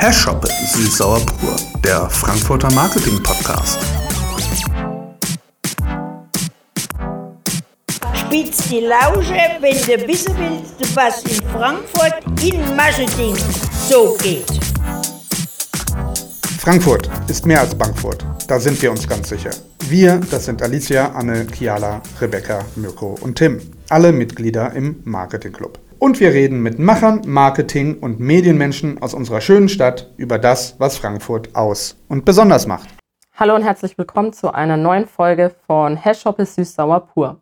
[0.00, 3.80] Herr Schoppe, Süßsauer pur, der Frankfurter Marketing Podcast.
[8.14, 13.34] Spitz die Lausche, wenn du wissen willst, was in Frankfurt in Marketing
[13.88, 14.46] so geht.
[16.60, 19.50] Frankfurt ist mehr als Bankfurt, da sind wir uns ganz sicher.
[19.88, 25.80] Wir, das sind Alicia, Anne, Kiala, Rebecca, Mirko und Tim, alle Mitglieder im Marketing Club.
[26.00, 30.96] Und wir reden mit Machern, Marketing und Medienmenschen aus unserer schönen Stadt über das, was
[30.96, 32.88] Frankfurt aus und besonders macht.
[33.34, 37.40] Hallo und herzlich willkommen zu einer neuen Folge von Hashshop ist süß-sauer pur.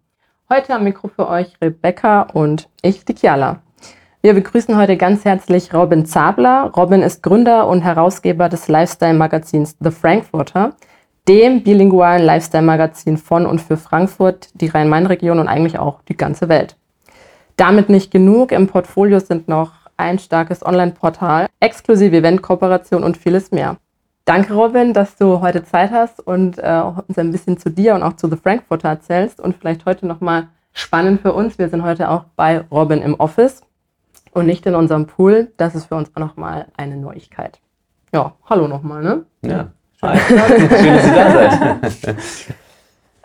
[0.49, 3.61] Heute am Mikro für euch Rebecca und ich, die Kiala.
[4.23, 6.73] Wir begrüßen heute ganz herzlich Robin Zabler.
[6.75, 10.75] Robin ist Gründer und Herausgeber des Lifestyle-Magazins The Frankfurter,
[11.29, 16.77] dem bilingualen Lifestyle-Magazin von und für Frankfurt, die Rhein-Main-Region und eigentlich auch die ganze Welt.
[17.57, 18.53] Damit nicht genug.
[18.53, 23.77] Im Portfolio sind noch ein starkes Online-Portal, exklusive Event-Kooperation und vieles mehr.
[24.27, 28.03] Danke, Robin, dass du heute Zeit hast und äh, uns ein bisschen zu dir und
[28.03, 29.41] auch zu The Frankfurter erzählst.
[29.41, 31.59] Und vielleicht heute nochmal spannend für uns.
[31.59, 33.63] Wir sind heute auch bei Robin im Office
[34.33, 35.53] und nicht in unserem Pool.
[35.57, 37.61] Das ist für uns auch nochmal eine Neuigkeit.
[38.13, 39.25] Ja, hallo nochmal, ne?
[39.43, 39.69] Ja.
[40.01, 42.17] Schön, dass ihr da seid.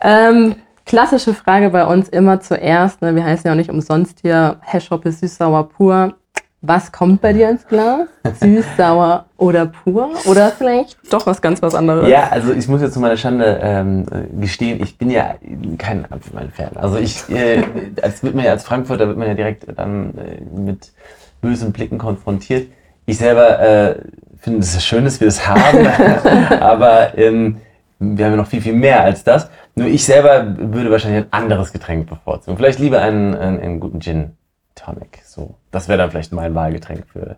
[0.00, 4.56] ähm, Klassische Frage bei uns immer zuerst, ne, wir heißen ja auch nicht umsonst hier
[4.60, 6.14] Hashop ist süß-sauer pur.
[6.64, 8.06] Was kommt bei dir ins Glas?
[8.40, 10.10] Süß, sauer oder pur?
[10.26, 12.08] Oder vielleicht doch was ganz was anderes?
[12.08, 14.06] Ja, also ich muss jetzt zu meiner Schande ähm,
[14.40, 15.34] gestehen, ich bin ja
[15.78, 16.76] kein Apfelwein-Fan.
[16.76, 17.64] Also ich, äh,
[18.02, 20.92] als wird man ja als Frankfurter wird man ja direkt dann äh, mit
[21.40, 22.68] bösen Blicken konfrontiert.
[23.06, 23.96] Ich selber äh,
[24.38, 25.86] finde es schön, dass wir das haben,
[26.60, 27.56] aber ähm,
[28.02, 29.48] wir haben ja noch viel, viel mehr als das.
[29.74, 32.56] Nur ich selber würde wahrscheinlich ein anderes Getränk bevorzugen.
[32.56, 34.36] Vielleicht lieber einen, einen, einen guten Gin
[34.74, 35.20] Tonic.
[35.24, 37.36] So, das wäre dann vielleicht mein Wahlgetränk für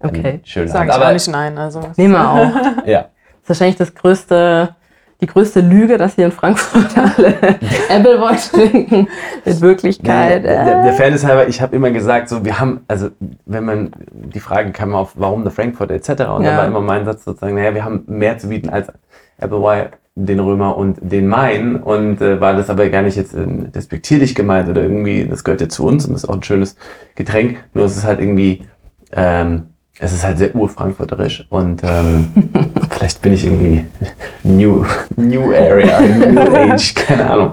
[0.00, 0.40] okay.
[0.44, 1.58] schönen Sag ich Aber nicht nein.
[1.58, 1.80] Also.
[1.96, 2.86] Nehmen wir auch.
[2.86, 3.02] ja.
[3.02, 3.10] Das
[3.42, 4.74] ist wahrscheinlich das größte,
[5.20, 9.08] die größte Lüge, dass hier in Frankfurt alle Appleboy trinken.
[9.44, 10.42] In Wirklichkeit.
[10.42, 13.10] Nee, der, der Fairness halber, ich habe immer gesagt, so wir haben, also
[13.44, 16.10] wenn man die Frage kam auf, warum der Frankfurt etc.
[16.10, 16.26] Und ja.
[16.50, 18.88] dann war immer mein Satz sozusagen, naja, wir haben mehr zu bieten als
[19.38, 19.88] Appleboy
[20.18, 24.34] den Römer und den Main und äh, war das aber gar nicht jetzt äh, despektierlich
[24.34, 26.76] gemeint oder irgendwie, das gehört ja zu uns und ist auch ein schönes
[27.14, 28.62] Getränk, nur es ist halt irgendwie,
[29.12, 29.64] ähm,
[29.98, 32.28] es ist halt sehr urfrankfurterisch und ähm,
[33.06, 33.84] vielleicht bin ich irgendwie
[34.42, 34.84] New,
[35.16, 36.40] New Area, New
[36.72, 37.52] Age, keine Ahnung.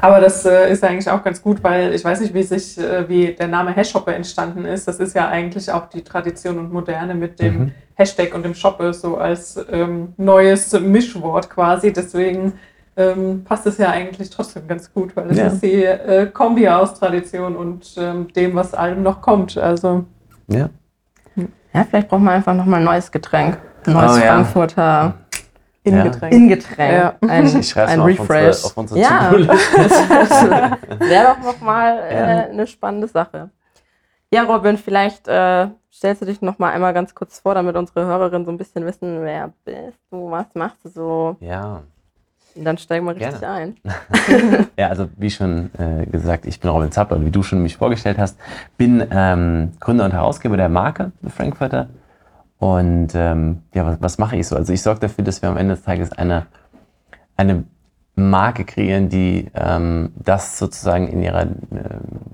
[0.00, 3.08] Aber das äh, ist eigentlich auch ganz gut, weil ich weiß nicht, wie sich, äh,
[3.08, 4.86] wie der Name Hashhoppe entstanden ist.
[4.86, 7.72] Das ist ja eigentlich auch die Tradition und Moderne mit dem mhm.
[7.94, 11.92] Hashtag und dem Shoppe so als ähm, neues Mischwort quasi.
[11.92, 12.52] Deswegen
[12.96, 15.46] ähm, passt es ja eigentlich trotzdem ganz gut, weil es ja.
[15.46, 19.56] ist die äh, Kombi aus Tradition und ähm, dem, was allem noch kommt.
[19.56, 20.04] Also
[20.48, 20.68] ja.
[21.72, 23.56] Ja, vielleicht braucht man einfach nochmal ein neues Getränk.
[23.86, 25.14] Neues oh, Frankfurter ja.
[25.82, 26.34] Ingetränk.
[26.34, 26.92] Ingetränk.
[26.92, 27.14] Ja.
[27.26, 28.64] Ein, ich ein Refresh.
[28.64, 33.50] Auf unsere, auf unsere ja, das wäre doch nochmal äh, eine spannende Sache.
[34.32, 38.44] Ja, Robin, vielleicht äh, stellst du dich nochmal einmal ganz kurz vor, damit unsere Hörerinnen
[38.44, 41.36] so ein bisschen wissen, wer bist du, was machst du so.
[41.40, 41.82] Ja.
[42.54, 43.74] Und dann steigen wir richtig Gerne.
[43.82, 44.68] ein.
[44.76, 48.18] ja, also wie schon äh, gesagt, ich bin Robin Zappler, wie du schon mich vorgestellt
[48.18, 48.38] hast,
[48.76, 51.88] bin ähm, Gründer und Herausgeber der Marke Frankfurter.
[52.60, 54.54] Und ähm, ja, was, was mache ich so?
[54.54, 56.46] Also ich sorge dafür, dass wir am Ende des Tages eine,
[57.36, 57.64] eine
[58.14, 61.46] Marke kreieren, die ähm, das sozusagen in ihrer, äh,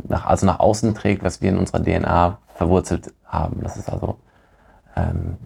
[0.09, 3.61] nach, also nach außen trägt, was wir in unserer DNA verwurzelt haben.
[3.63, 4.19] Das ist also,
[4.97, 5.37] ähm,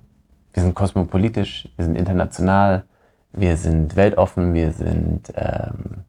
[0.54, 2.84] wir sind kosmopolitisch, wir sind international,
[3.32, 6.04] wir sind weltoffen, wir sind ähm,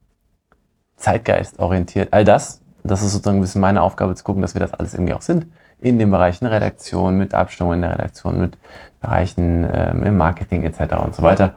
[0.95, 2.13] zeitgeistorientiert.
[2.13, 4.93] All das, das ist sozusagen ein bisschen meine Aufgabe zu gucken, dass wir das alles
[4.93, 5.47] irgendwie auch sind.
[5.81, 8.57] In den Bereichen Redaktion, mit Abstimmung in der Redaktion, mit
[9.01, 10.95] Bereichen ähm, im Marketing etc.
[11.03, 11.55] und so weiter.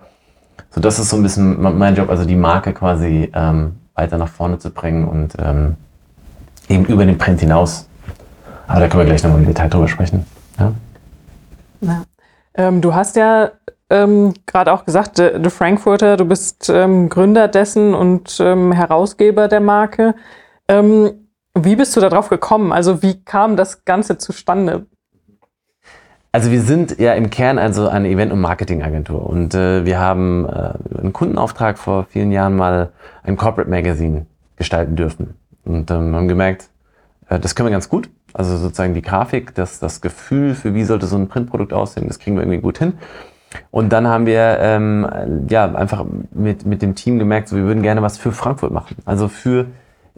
[0.71, 4.29] So, das ist so ein bisschen mein Job, also die Marke quasi ähm, weiter nach
[4.29, 5.77] vorne zu bringen und ähm,
[6.69, 7.89] eben über den Print hinaus.
[8.67, 10.27] Aber da können wir gleich nochmal im Detail drüber sprechen.
[10.59, 10.73] Ja?
[11.81, 12.05] ja.
[12.55, 13.51] Ähm, du hast ja
[13.91, 19.61] ähm, gerade auch gesagt, The Frankfurter, du bist ähm, Gründer dessen und ähm, Herausgeber der
[19.61, 20.15] Marke.
[20.67, 21.13] Ähm,
[21.57, 22.73] wie bist du darauf gekommen?
[22.73, 24.87] Also wie kam das Ganze zustande?
[26.33, 30.47] Also wir sind ja im Kern also eine Event- und Marketingagentur und äh, wir haben
[30.47, 32.91] äh, einen Kundenauftrag vor vielen Jahren mal
[33.23, 35.35] ein Corporate Magazine gestalten dürfen
[35.65, 36.71] und ähm, haben gemerkt,
[37.29, 38.11] äh, das können wir ganz gut.
[38.33, 42.19] Also sozusagen die Grafik, das, das Gefühl für wie sollte so ein Printprodukt aussehen, das
[42.19, 42.95] kriegen wir irgendwie gut hin.
[43.71, 47.85] Und dann haben wir ähm, ja einfach mit, mit dem Team gemerkt, so, wir würden
[47.85, 48.97] gerne was für Frankfurt machen.
[49.05, 49.67] Also für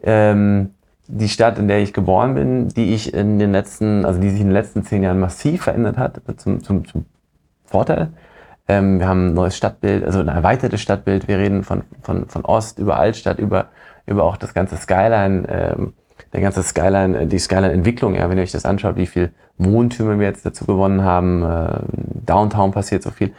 [0.02, 0.70] ähm,
[1.08, 4.40] die Stadt, in der ich geboren bin, die ich in den letzten, also die sich
[4.40, 7.04] in den letzten zehn Jahren massiv verändert hat, zum, zum, zum
[7.64, 8.08] Vorteil.
[8.68, 11.28] Ähm, wir haben ein neues Stadtbild, also ein erweitertes Stadtbild.
[11.28, 13.66] Wir reden von, von, von Ost über Altstadt, über,
[14.06, 15.92] über auch das ganze Skyline, ähm,
[16.32, 18.14] der ganze Skyline, die Skyline-Entwicklung.
[18.14, 21.78] Ja, wenn ihr euch das anschaut, wie viel Wohntürme wir jetzt dazu gewonnen haben, äh,
[22.26, 23.32] Downtown passiert so viel.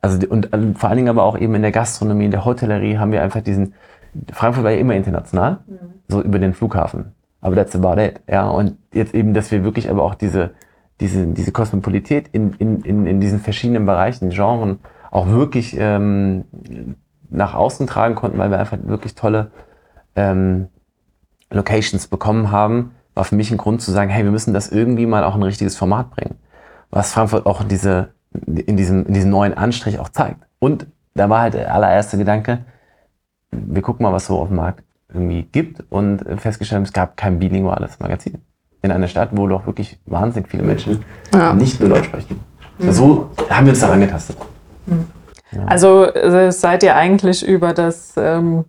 [0.00, 2.44] Also die- und äh, vor allen Dingen aber auch eben in der Gastronomie, in der
[2.44, 3.74] Hotellerie haben wir einfach diesen.
[4.32, 5.60] Frankfurt war ja immer international,
[6.08, 7.12] so über den Flughafen.
[7.40, 8.20] Aber that's about it.
[8.28, 10.50] Ja, und jetzt eben, dass wir wirklich aber auch diese,
[11.00, 14.78] diese, diese Kosmopolität in, in, in, in diesen verschiedenen Bereichen, Genren
[15.10, 16.44] auch wirklich ähm,
[17.30, 19.50] nach außen tragen konnten, weil wir einfach wirklich tolle
[20.14, 20.68] ähm,
[21.50, 25.06] Locations bekommen haben, war für mich ein Grund zu sagen, hey, wir müssen das irgendwie
[25.06, 26.36] mal auch in ein richtiges Format bringen.
[26.90, 28.10] Was Frankfurt auch in, diese,
[28.46, 30.46] in, diesem, in diesem neuen Anstrich auch zeigt.
[30.58, 32.64] Und da war halt der allererste Gedanke,
[33.52, 34.82] wir gucken mal, was so auf dem Markt
[35.12, 38.40] irgendwie gibt und festgestellt haben, es gab kein bilinguales Magazin.
[38.80, 41.52] In einer Stadt, wo doch wirklich wahnsinnig viele Menschen Ja.
[41.52, 42.40] nicht nur Deutsch sprechen.
[42.78, 44.36] So haben wir uns daran getastet.
[45.66, 48.64] Also äh, seid ihr eigentlich über das, ähm,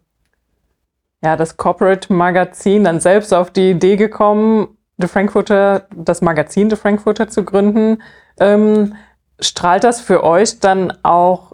[1.24, 7.29] ja, das Corporate-Magazin dann selbst auf die Idee gekommen, The Frankfurter, das Magazin The Frankfurter
[7.29, 8.01] zu gründen.
[8.39, 8.95] Ähm,
[9.39, 11.53] strahlt das für euch dann auch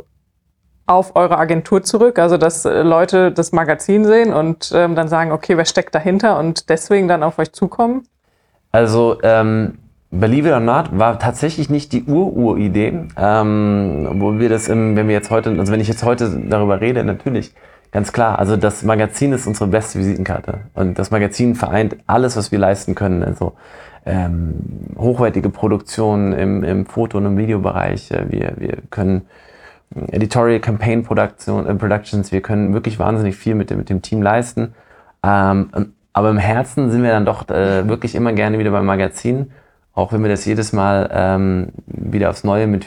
[0.89, 2.19] auf eure Agentur zurück?
[2.19, 6.39] Also, dass äh, Leute das Magazin sehen und ähm, dann sagen, okay, wer steckt dahinter
[6.39, 8.07] und deswegen dann auf euch zukommen?
[8.71, 9.77] Also, ähm,
[10.11, 15.07] Believe it or not, war tatsächlich nicht die Ur-Ur-Idee, ähm, wo wir das, im, wenn
[15.07, 17.53] wir jetzt heute, also wenn ich jetzt heute darüber rede, natürlich,
[17.91, 18.39] ganz klar.
[18.39, 22.95] Also das Magazin ist unsere beste Visitenkarte und das Magazin vereint alles, was wir leisten
[22.95, 23.23] können.
[23.23, 23.53] Also
[24.03, 24.55] ähm,
[24.97, 28.09] hochwertige Produktion im, im Foto- und im Videobereich.
[28.09, 29.27] Äh, Wir, wir können
[30.07, 34.21] Editorial Campaign Produktion, äh, Productions, wir können wirklich wahnsinnig viel mit dem, mit dem Team
[34.21, 34.73] leisten.
[35.23, 39.51] Ähm, aber im Herzen sind wir dann doch äh, wirklich immer gerne wieder beim Magazin.
[39.93, 42.85] Auch wenn wir das jedes Mal ähm, wieder aufs Neue mit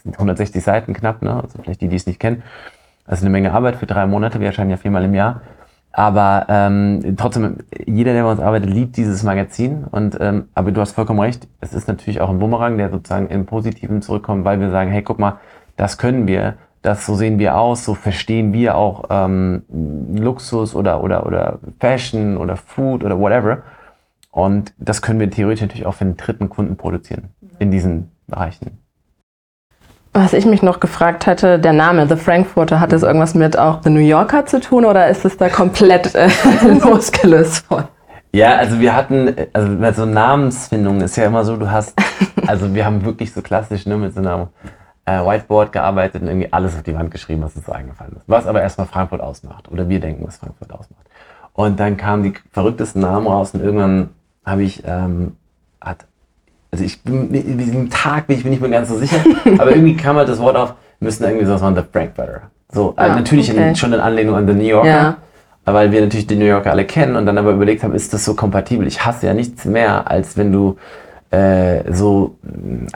[0.00, 1.34] es sind 160 Seiten knapp, ne?
[1.42, 2.42] also vielleicht die, die es nicht kennen.
[3.06, 5.42] Das ist eine Menge Arbeit für drei Monate, wir erscheinen ja viermal im Jahr.
[5.92, 9.84] Aber ähm, trotzdem, jeder, der bei uns arbeitet, liebt dieses Magazin.
[9.90, 13.26] Und ähm, aber du hast vollkommen recht, es ist natürlich auch ein Bumerang, der sozusagen
[13.28, 15.38] im Positiven zurückkommt, weil wir sagen, hey, guck mal,
[15.80, 19.62] das können wir, das so sehen wir aus, so verstehen wir auch ähm,
[20.14, 23.62] Luxus oder oder oder Fashion oder Food oder whatever.
[24.30, 28.78] Und das können wir theoretisch natürlich auch für einen dritten Kunden produzieren in diesen Bereichen.
[30.12, 33.82] Was ich mich noch gefragt hatte, der Name The Frankfurter, hat das irgendwas mit auch
[33.82, 36.28] The New Yorker zu tun oder ist es da komplett äh,
[36.84, 37.84] losgelöst von?
[38.32, 41.94] Ja, also wir hatten, also bei so Namensfindung ist ja immer so, du hast,
[42.46, 44.48] also wir haben wirklich so klassisch ne, mit so einem
[45.06, 48.24] äh, Whiteboard gearbeitet und irgendwie alles auf die Wand geschrieben, was uns so eingefallen ist.
[48.26, 51.06] Was aber erstmal Frankfurt ausmacht oder wir denken, was Frankfurt ausmacht.
[51.52, 54.10] Und dann kamen die verrücktesten Namen raus und irgendwann
[54.44, 55.36] habe ich, ähm,
[55.80, 56.06] hat,
[56.70, 59.18] also ich bin, diesen Tag bin ich mir nicht mehr ganz so sicher,
[59.58, 62.42] aber irgendwie kam halt das Wort auf, wir müssen irgendwie sowas machen, The Frankfurter.
[62.72, 63.70] So, äh, Ah, natürlich okay.
[63.70, 64.88] in, schon in Anlehnung an The New Yorker.
[64.88, 65.16] Ja.
[65.64, 68.24] Weil wir natürlich die New Yorker alle kennen und dann aber überlegt haben, ist das
[68.24, 68.86] so kompatibel?
[68.86, 70.76] Ich hasse ja nichts mehr, als wenn du
[71.30, 72.36] äh, so,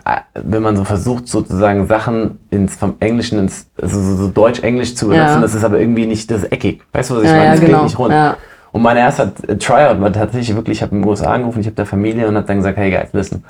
[0.05, 4.97] äh, wenn man so versucht, sozusagen Sachen ins vom Englischen ins, also so, so Deutsch-Englisch
[4.97, 5.41] zu benutzen, Ja.
[5.41, 6.83] das ist aber irgendwie nicht das ist eckig.
[6.93, 7.45] Weißt du, was ich Ja, meine?
[7.47, 7.77] ja, Das genau.
[7.79, 8.13] geht nicht rund.
[8.13, 8.37] Ja.
[8.73, 11.67] Und mein erster äh, Tryout war tatsächlich wirklich, ich habe in den USA angerufen, ich
[11.67, 13.45] habe da Familie und habe dann gesagt, hey guys, listen,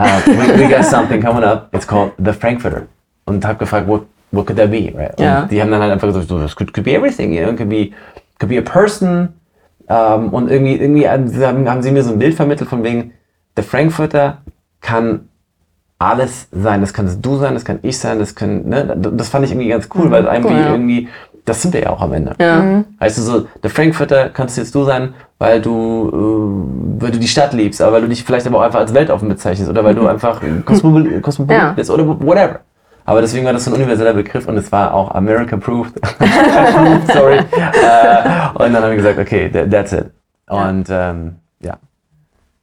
[0.00, 2.82] uh, we, we got something coming up, it's called The Frankfurter.
[3.26, 5.20] Und habe gefragt, what, what could that be, right?
[5.20, 5.42] Ja.
[5.42, 7.54] Und die haben dann halt einfach gesagt, so, das could, could be everything, you know?
[7.54, 7.90] could be,
[8.38, 9.28] could be a person.
[9.90, 13.12] Ähm, und irgendwie, irgendwie haben, haben sie mir so ein Bild vermittelt von wegen,
[13.56, 14.38] The Frankfurter
[14.80, 15.28] kann
[15.98, 16.80] alles sein.
[16.80, 18.96] Das kann du sein, das kann ich sein, das können, ne?
[18.96, 20.70] Das fand ich irgendwie ganz cool, weil irgendwie, cool, ja.
[20.72, 21.08] irgendwie,
[21.44, 22.34] das sind wir ja auch am Ende.
[22.40, 22.84] Ja.
[22.98, 26.08] Weißt du, so, der Frankfurter kannst jetzt du sein, weil du,
[26.98, 28.94] äh, weil du die Stadt liebst, aber weil du dich vielleicht aber auch einfach als
[28.94, 31.72] weltoffen bezeichnest oder weil du einfach Kosmopol Kosmopolit Ja.
[31.72, 32.60] bist oder whatever.
[33.04, 35.94] Aber deswegen war das so ein universeller Begriff und es war auch America-approved.
[36.18, 37.38] Approved, sorry.
[37.52, 40.10] Äh, und dann haben wir gesagt, okay, that, that's it.
[40.48, 41.36] Und ähm,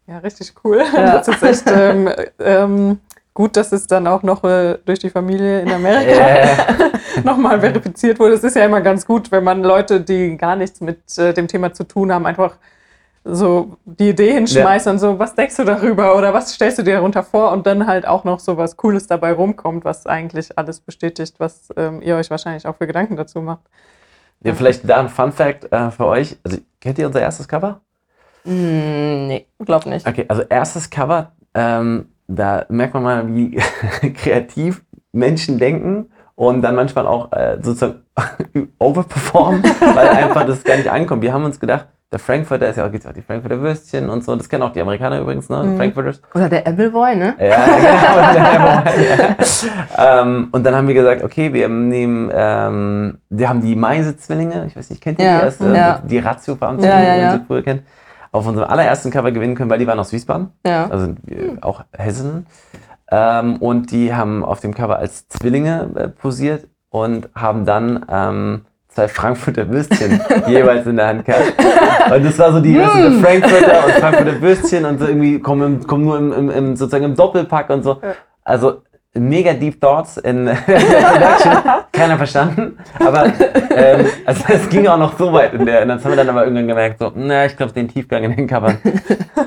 [0.09, 0.15] ja.
[0.15, 0.83] Ja, richtig cool.
[0.93, 1.17] Ja.
[1.17, 2.99] Das ist echt ähm, ähm,
[3.33, 6.47] gut, dass es dann auch noch äh, durch die Familie in Amerika Äh,
[7.23, 8.33] nochmal verifiziert wurde.
[8.33, 11.47] Es ist ja immer ganz gut, wenn man Leute, die gar nichts mit äh, dem
[11.47, 12.57] Thema zu tun haben, einfach
[13.23, 16.95] so die Idee hinschmeißt und so, was denkst du darüber oder was stellst du dir
[16.95, 20.79] darunter vor und dann halt auch noch so was Cooles dabei rumkommt, was eigentlich alles
[20.79, 23.61] bestätigt, was ähm, ihr euch wahrscheinlich auch für Gedanken dazu macht.
[24.43, 26.37] ja, vielleicht da ein Fun Fact äh, für euch.
[26.43, 27.81] Also, kennt ihr unser erstes Cover?
[28.45, 30.07] Hm, nee, glaub nicht.
[30.07, 33.57] Okay, also erstes Cover, ähm, da merkt man mal, wie
[34.13, 34.81] kreativ
[35.11, 38.03] Menschen denken und dann manchmal auch äh, sozusagen
[38.79, 39.63] overperformen,
[39.95, 41.21] weil einfach das gar nicht ankommt.
[41.21, 44.23] Wir haben uns gedacht, der Frankfurter ist ja auch, gibt's auch die Frankfurter Würstchen und
[44.23, 44.35] so.
[44.35, 45.61] Das kennen auch die Amerikaner übrigens, ne?
[45.63, 45.77] Mhm.
[45.77, 46.21] Frankfurters.
[46.33, 47.35] Oder der Appleboy, ne?
[47.39, 49.05] Ja, genau, der Appleboy.
[49.97, 50.21] ja.
[50.21, 54.75] ähm, und dann haben wir gesagt, okay, wir nehmen, ähm, wir haben die Meise-Zwillinge, ich
[54.75, 55.75] weiß nicht, kennt ihr Ja, die erste?
[55.75, 56.01] ja.
[56.03, 57.33] Die Ratio-Farm, Ja, ja, die ja.
[57.35, 57.83] ihr früher kennt.
[58.31, 60.51] Auf unserem allerersten Cover gewinnen können, weil die waren aus Wiesbaden.
[60.65, 60.87] Ja.
[60.89, 62.45] Also sind wir auch Hessen.
[63.11, 68.65] Ähm, und die haben auf dem Cover als Zwillinge äh, posiert und haben dann ähm,
[68.87, 71.53] zwei Frankfurter Würstchen jeweils in der Hand gehabt.
[72.13, 75.39] Und das war so die weißt du, so Frankfurter und Frankfurter Würstchen und so irgendwie
[75.39, 77.99] kommen, kommen nur im, im, im, sozusagen im Doppelpack und so.
[78.43, 78.81] Also
[79.19, 81.63] mega deep thoughts in der Production.
[81.91, 82.77] Keiner verstanden.
[82.99, 83.25] Aber
[83.69, 85.81] ähm, also es ging auch noch so weit in der.
[85.83, 88.35] Und das haben wir dann aber irgendwann gemerkt, so, na, ich glaube, den Tiefgang in
[88.35, 88.77] den Covern,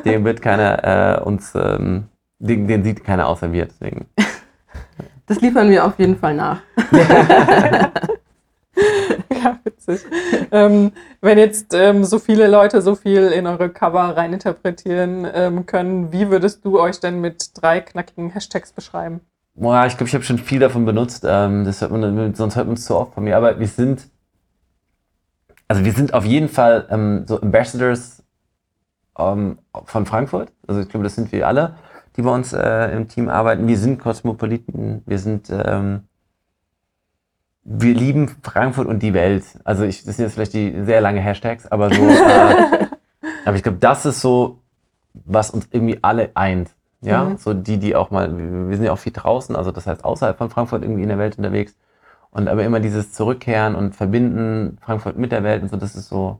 [0.05, 2.05] den wird keiner äh, uns, ähm,
[2.38, 3.67] den, den sieht keiner außer wir.
[3.67, 4.07] Deswegen.
[5.26, 6.61] Das liefern wir auf jeden Fall nach.
[9.43, 10.05] Ja, witzig.
[10.50, 16.12] ähm, wenn jetzt ähm, so viele Leute so viel in eure Cover reininterpretieren ähm, können,
[16.12, 19.21] wie würdest du euch denn mit drei knackigen Hashtags beschreiben?
[19.54, 21.25] Boah, ich glaube, ich habe schon viel davon benutzt.
[21.28, 23.37] Ähm, das hört man, sonst hört man es zu oft von mir.
[23.37, 24.09] Aber wir sind,
[25.68, 28.23] also wir sind auf jeden Fall ähm, so Ambassadors
[29.18, 30.52] ähm, von Frankfurt.
[30.66, 31.76] Also ich glaube, das sind wir alle,
[32.16, 33.68] die bei uns äh, im Team arbeiten.
[33.68, 35.02] Wir sind Kosmopoliten.
[35.04, 36.04] Wir sind, ähm,
[37.64, 39.44] wir lieben Frankfurt und die Welt.
[39.64, 42.02] Also ich, das sind jetzt vielleicht die sehr lange Hashtags, aber so.
[42.09, 42.87] Äh,
[43.44, 44.62] aber ich glaube, das ist so,
[45.12, 46.71] was uns irgendwie alle eint.
[47.02, 47.37] Ja, Mhm.
[47.37, 48.30] so die, die auch mal,
[48.68, 51.18] wir sind ja auch viel draußen, also das heißt außerhalb von Frankfurt irgendwie in der
[51.18, 51.75] Welt unterwegs.
[52.30, 56.09] Und aber immer dieses Zurückkehren und Verbinden Frankfurt mit der Welt und so, das ist
[56.09, 56.38] so,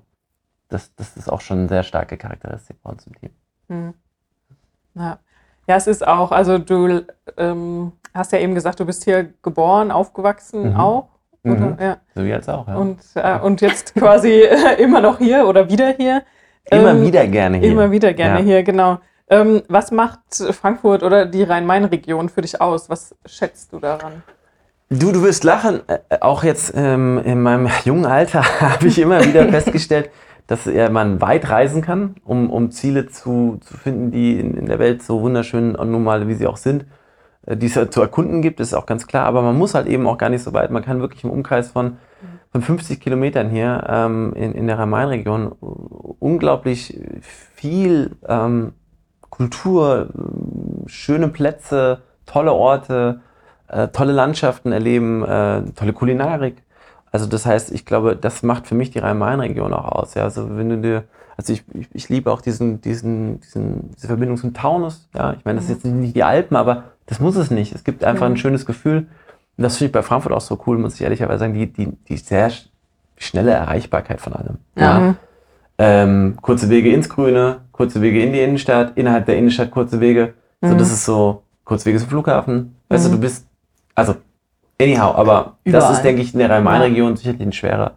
[0.69, 3.31] das, das ist auch schon eine sehr starke Charakteristik bei uns im Team.
[3.69, 3.95] Hm.
[4.95, 5.19] Ja.
[5.66, 7.02] ja, es ist auch, also du
[7.37, 10.76] ähm, hast ja eben gesagt, du bist hier geboren, aufgewachsen Mhm.
[10.76, 11.09] auch.
[11.45, 11.54] Oder?
[11.57, 11.76] Mhm.
[11.81, 11.97] Ja.
[12.14, 12.76] So wie jetzt auch, ja.
[12.76, 14.42] Und, äh, und jetzt quasi
[14.78, 16.23] immer noch hier oder wieder hier.
[16.71, 17.73] immer Ähm, wieder gerne hier.
[17.73, 18.45] Immer wieder gerne Ja.
[18.45, 18.99] hier, genau.
[19.33, 20.21] Ähm, was macht
[20.51, 22.91] Frankfurt oder die Rhein-Main-Region für dich aus?
[22.91, 24.23] Was schätzt du daran?
[24.91, 25.81] Du, du wirst lachen.
[25.87, 30.11] Äh, Auch jetzt ähm, in meinem jungen Alter habe ich immer wieder festgestellt,
[30.49, 34.67] dass äh, man weit reisen kann, um, um Ziele zu, zu finden, die in, in
[34.67, 36.85] der Welt so wunderschön und normal, wie sie auch sind,
[37.47, 39.25] äh, die es ja zu erkunden gibt, ist auch ganz klar.
[39.25, 40.71] Aber man muss halt eben auch gar nicht so weit.
[40.71, 41.97] Man kann wirklich im Umkreis von,
[42.51, 45.53] von 50 Kilometern hier ähm, in, in der Rhein-Main-Region
[46.19, 47.01] unglaublich
[47.55, 48.75] viel ähm,
[49.33, 50.09] Kultur,
[50.87, 53.21] schöne Plätze, tolle Orte,
[53.69, 56.62] äh, tolle Landschaften erleben, äh, tolle Kulinarik.
[57.12, 60.12] Also das heißt, ich glaube, das macht für mich die Rhein-Main-Region auch aus.
[60.15, 61.05] Ja, also wenn du dir,
[61.39, 65.09] also ich, ich, ich liebe auch diesen, diesen, diesen, diese Verbindung zum Taunus.
[65.15, 67.75] Ja, ich meine, das ist jetzt nicht die Alpen, aber das muss es nicht.
[67.75, 69.07] Es gibt einfach ein schönes Gefühl.
[69.57, 71.89] Und das finde ich bei Frankfurt auch so cool, muss ich ehrlicherweise sagen, die, die,
[72.09, 72.67] die sehr sch-
[73.17, 74.59] schnelle Erreichbarkeit von allem.
[74.77, 75.15] Ja.
[75.85, 80.35] Ähm, kurze Wege ins Grüne, kurze Wege in die Innenstadt, innerhalb der Innenstadt kurze Wege.
[80.61, 82.77] So, das ist so, kurze Wege zum Flughafen.
[82.89, 83.49] Weißt du, du bist,
[83.97, 84.15] also,
[84.81, 85.93] anyhow, aber das Überall.
[85.95, 87.93] ist, denke ich, in der Rhein-Main-Region sicherlich ein schwerer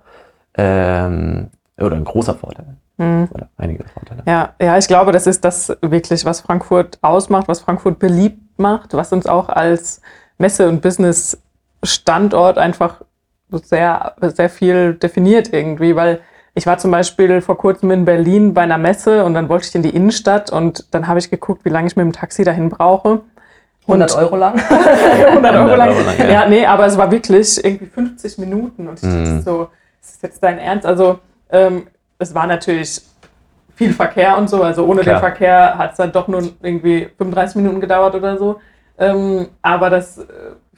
[0.57, 2.75] ähm, oder ein großer Vorteil.
[2.97, 4.23] Oder einige Vorteile.
[4.25, 8.95] Ja, ja, ich glaube, das ist das wirklich, was Frankfurt ausmacht, was Frankfurt beliebt macht,
[8.95, 10.01] was uns auch als
[10.39, 13.01] Messe- und Business-Standort einfach
[13.51, 16.21] sehr, sehr viel definiert irgendwie, weil
[16.55, 19.75] ich war zum Beispiel vor kurzem in Berlin bei einer Messe und dann wollte ich
[19.75, 22.69] in die Innenstadt und dann habe ich geguckt, wie lange ich mit dem Taxi dahin
[22.69, 23.21] brauche.
[23.87, 24.55] 100 Euro lang.
[25.27, 25.91] 100 Euro lang.
[26.29, 26.47] Ja.
[26.47, 29.41] nee, aber es war wirklich irgendwie 50 Minuten und ich dachte Mhm.
[29.41, 29.67] so,
[30.01, 30.85] ist das jetzt dein Ernst?
[30.85, 31.19] Also
[31.51, 33.01] ähm, es war natürlich
[33.75, 35.15] viel Verkehr und so, also ohne Klar.
[35.15, 38.61] den Verkehr hat es dann doch nur irgendwie 35 Minuten gedauert oder so.
[38.97, 40.23] Ähm, aber das äh,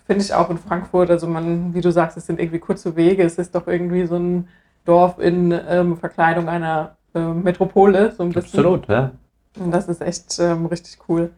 [0.08, 3.22] finde ich auch in Frankfurt, also man, wie du sagst, es sind irgendwie kurze Wege,
[3.24, 4.48] es ist doch irgendwie so ein
[4.88, 8.60] Dorf in ähm, Verkleidung einer äh, Metropole, so ein bisschen.
[8.60, 9.12] Absolut, ja.
[9.60, 11.32] Und das ist echt ähm, richtig cool.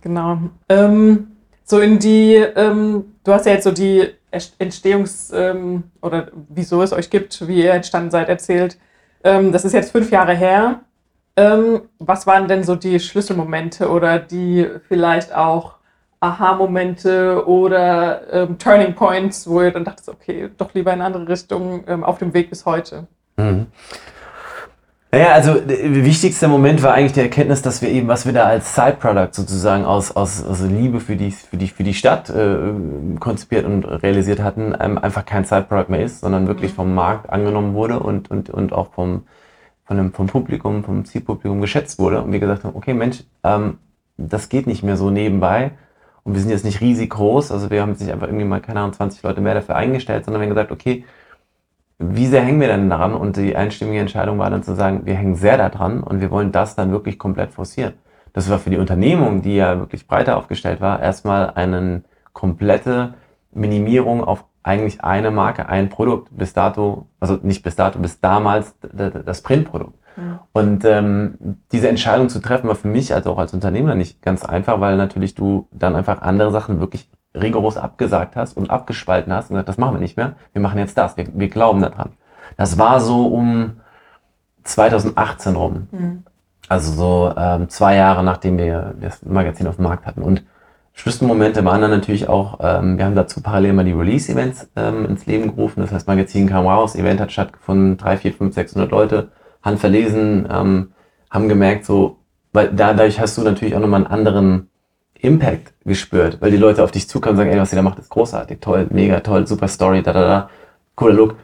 [0.00, 0.38] Genau.
[0.68, 1.32] Ähm,
[1.64, 6.92] so in die, ähm, du hast ja jetzt so die Entstehungs- ähm, oder wieso es
[6.92, 8.78] euch gibt, wie ihr entstanden seid, erzählt.
[9.24, 10.80] Ähm, das ist jetzt fünf Jahre her.
[11.98, 15.76] Was waren denn so die Schlüsselmomente oder die vielleicht auch
[16.20, 21.28] Aha-Momente oder ähm, Turning Points, wo ihr dann dachtet, okay, doch lieber in eine andere
[21.28, 23.06] Richtung ähm, auf dem Weg bis heute?
[23.36, 23.66] Mhm.
[25.12, 28.44] Naja, also der wichtigste Moment war eigentlich die Erkenntnis, dass wir eben, was wir da
[28.44, 32.56] als Side-Product sozusagen aus, aus also Liebe für die, für die, für die Stadt äh,
[33.18, 37.74] konzipiert und realisiert hatten, ähm, einfach kein Side-Product mehr ist, sondern wirklich vom Markt angenommen
[37.74, 39.24] wurde und, und, und auch vom,
[39.84, 42.22] von dem, vom Publikum, vom Zielpublikum geschätzt wurde.
[42.22, 43.78] Und wir gesagt haben, okay, Mensch, ähm,
[44.16, 45.72] das geht nicht mehr so nebenbei.
[46.22, 48.60] Und wir sind jetzt nicht riesig groß, also wir haben jetzt nicht einfach irgendwie mal,
[48.60, 51.04] keine Ahnung, 20 Leute mehr dafür eingestellt, sondern wir haben gesagt, okay,
[51.98, 53.14] wie sehr hängen wir denn daran?
[53.14, 56.50] Und die einstimmige Entscheidung war dann zu sagen, wir hängen sehr daran und wir wollen
[56.50, 57.94] das dann wirklich komplett forcieren.
[58.32, 63.14] Das war für die Unternehmung, die ja wirklich breiter aufgestellt war, erstmal eine komplette
[63.52, 66.28] Minimierung auf eigentlich eine Marke, ein Produkt.
[66.36, 69.98] Bis dato, also nicht bis dato, bis damals das Printprodukt.
[70.16, 70.38] Mhm.
[70.52, 74.44] Und ähm, diese Entscheidung zu treffen war für mich als auch als Unternehmer nicht ganz
[74.44, 79.50] einfach, weil natürlich du dann einfach andere Sachen wirklich rigoros abgesagt hast und abgespalten hast
[79.50, 80.34] und gesagt, das machen wir nicht mehr.
[80.52, 81.16] Wir machen jetzt das.
[81.16, 82.10] Wir, wir glauben daran.
[82.56, 83.80] Das war so um
[84.64, 85.88] 2018 rum.
[85.90, 86.24] Mhm.
[86.68, 90.22] Also so ähm, zwei Jahre nachdem wir das Magazin auf dem Markt hatten.
[90.22, 90.44] Und
[90.92, 95.26] Schlüsselmomente waren dann natürlich auch, ähm, wir haben dazu parallel mal die Release-Events ähm, ins
[95.26, 95.80] Leben gerufen.
[95.80, 99.28] Das heißt, Magazin kam raus, Event hat stattgefunden, drei, vier, fünf, 600 Leute,
[99.62, 100.92] handverlesen, ähm,
[101.30, 102.18] haben gemerkt, so,
[102.52, 104.70] weil dadurch hast du natürlich auch nochmal einen anderen
[105.20, 107.98] Impact gespürt, weil die Leute auf dich zukommen und sagen, ey, was ihr da macht,
[107.98, 110.50] ist großartig, toll, mega toll, super Story, da, da, da,
[110.94, 111.36] cooler Look.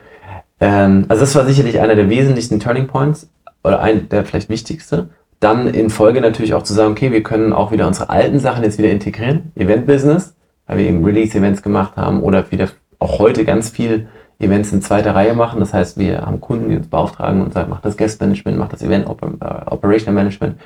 [0.61, 3.29] Ähm, also das war sicherlich einer der wesentlichsten Turning Points
[3.63, 5.11] oder ein der vielleicht wichtigste.
[5.41, 8.65] Dann in Folge natürlich auch zu sagen, okay, wir können auch wieder unsere alten Sachen
[8.65, 10.35] jetzt wieder integrieren, Event-Business,
[10.67, 14.09] weil wir eben Release-Events gemacht haben oder wieder auch heute ganz viel
[14.39, 15.61] Events in zweiter Reihe machen.
[15.61, 18.83] Das heißt, wir haben Kunden, die uns beauftragen und sagen, mach das Guest-Management, mach das
[18.83, 20.61] Event-Operational äh, Management,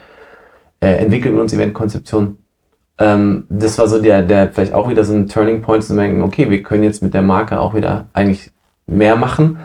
[0.80, 2.38] äh, entwickeln uns Event-Konzeption.
[2.98, 6.22] Ähm, das war so der, der vielleicht auch wieder so ein Turning Point zu merken,
[6.22, 8.50] okay, wir können jetzt mit der Marke auch wieder eigentlich
[8.86, 9.58] mehr machen.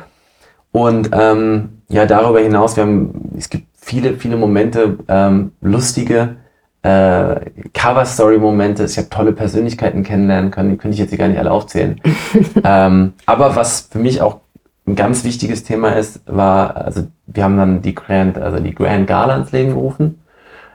[0.72, 6.38] Und ähm, ja, darüber hinaus, wir haben, es gibt viele, viele Momente, ähm, lustige
[6.86, 8.84] äh, Cover-Story-Momente.
[8.84, 12.00] Ich habe tolle Persönlichkeiten kennenlernen können, die könnte ich jetzt hier gar nicht alle aufzählen.
[12.63, 14.42] ähm, aber was für mich auch
[14.88, 19.08] ein ganz wichtiges Thema ist, war, also wir haben dann die Grand, also die Grand
[19.08, 20.22] Gala ins Leben gerufen.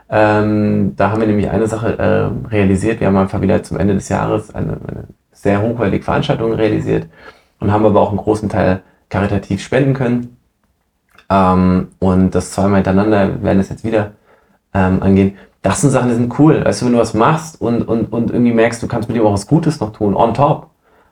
[0.09, 2.99] Ähm, da haben wir nämlich eine Sache äh, realisiert.
[2.99, 7.07] Wir haben einfach wieder zum Ende des Jahres eine, eine sehr hochwertige Veranstaltung realisiert
[7.61, 10.35] und haben aber auch einen großen Teil karitativ spenden können.
[11.29, 14.11] Ähm, und das zweimal hintereinander, wir werden das jetzt wieder
[14.73, 15.37] ähm, angehen.
[15.61, 16.63] Das sind Sachen, die sind cool.
[16.65, 19.25] Weißt du, wenn du was machst und, und, und irgendwie merkst, du kannst mit dem
[19.25, 20.67] auch was Gutes noch tun, on top.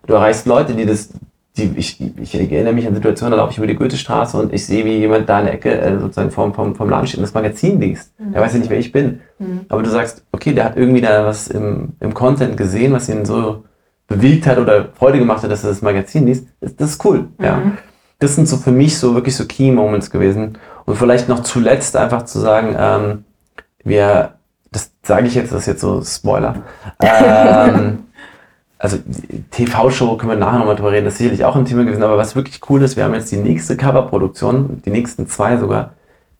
[0.07, 1.09] Du erreichst Leute, die das,
[1.55, 4.65] die, ich, ich erinnere mich an Situationen, da laufe ich über die Goethestraße und ich
[4.65, 7.25] sehe, wie jemand da in der Ecke äh, sozusagen vom, vom, vom Laden steht und
[7.25, 8.11] das Magazin liest.
[8.19, 8.31] Mhm.
[8.31, 9.21] Der weiß ja nicht, wer ich bin.
[9.37, 9.61] Mhm.
[9.69, 13.25] Aber du sagst, okay, der hat irgendwie da was im, im Content gesehen, was ihn
[13.25, 13.63] so
[14.07, 16.47] bewegt hat oder Freude gemacht hat, dass er das Magazin liest.
[16.59, 17.27] Das, das ist cool.
[17.37, 17.45] Mhm.
[17.45, 17.61] Ja
[18.19, 20.57] das sind so für mich so wirklich so Key Moments gewesen.
[20.85, 23.23] Und vielleicht noch zuletzt einfach zu sagen, ähm,
[23.83, 24.33] wir,
[24.71, 26.55] das sage ich jetzt, das ist jetzt so Spoiler.
[27.01, 28.05] Ähm,
[28.79, 28.97] also
[29.51, 32.17] TV-Show können wir nachher nochmal drüber reden, das ist sicherlich auch ein Thema gewesen, aber
[32.17, 35.93] was wirklich cool ist, wir haben jetzt die nächste Coverproduktion, die nächsten zwei sogar,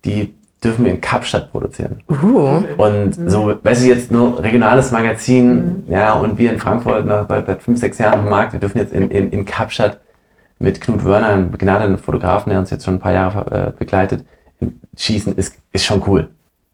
[0.06, 2.02] die dürfen wir in Kapstadt produzieren.
[2.10, 2.64] Uh.
[2.78, 5.84] Und so, weiß ich jetzt, nur regionales Magazin, mhm.
[5.88, 8.94] ja, und wir in Frankfurt nach, seit fünf, sechs Jahren im Markt, wir dürfen jetzt
[8.94, 10.00] in, in, in Kapstadt
[10.60, 14.26] mit Knut Wörner, einem begnadeten Fotografen, der uns jetzt schon ein paar Jahre äh, begleitet,
[14.98, 16.30] schießen, ist, ist schon cool.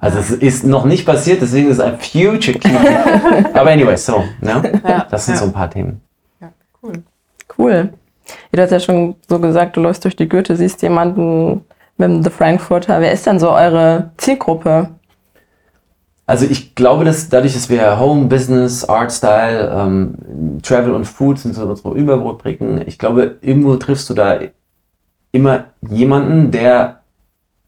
[0.06, 2.70] Also es ist noch nicht passiert, deswegen ist es ein Future Key.
[3.54, 4.82] Aber anyway, so, ne?
[4.88, 5.40] Ja, das sind ja.
[5.40, 6.02] so ein paar Themen.
[6.40, 6.52] Ja,
[6.84, 6.94] cool.
[7.58, 7.90] Cool.
[8.52, 11.66] Du hast ja schon so gesagt, du läufst durch die Goethe, siehst jemanden
[11.98, 13.02] mit dem The Frankfurter.
[13.02, 14.90] Wer ist denn so eure Zielgruppe?
[16.28, 21.40] Also ich glaube, dass dadurch, dass wir Home, Business, Art Style, ähm, Travel und Food
[21.40, 24.40] sind so unsere Überbrücken, ich glaube, irgendwo triffst du da
[25.32, 27.02] immer jemanden, der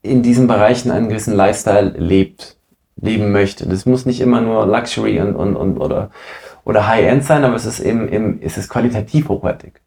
[0.08, 2.58] in diesen Bereichen einen gewissen Lifestyle lebt,
[2.96, 3.67] leben möchte.
[3.67, 6.10] Das muss nicht immer nur Luxury und, und, und oder,
[6.63, 9.82] oder High-End sein, aber es ist eben, eben es ist qualitativ hochwertig.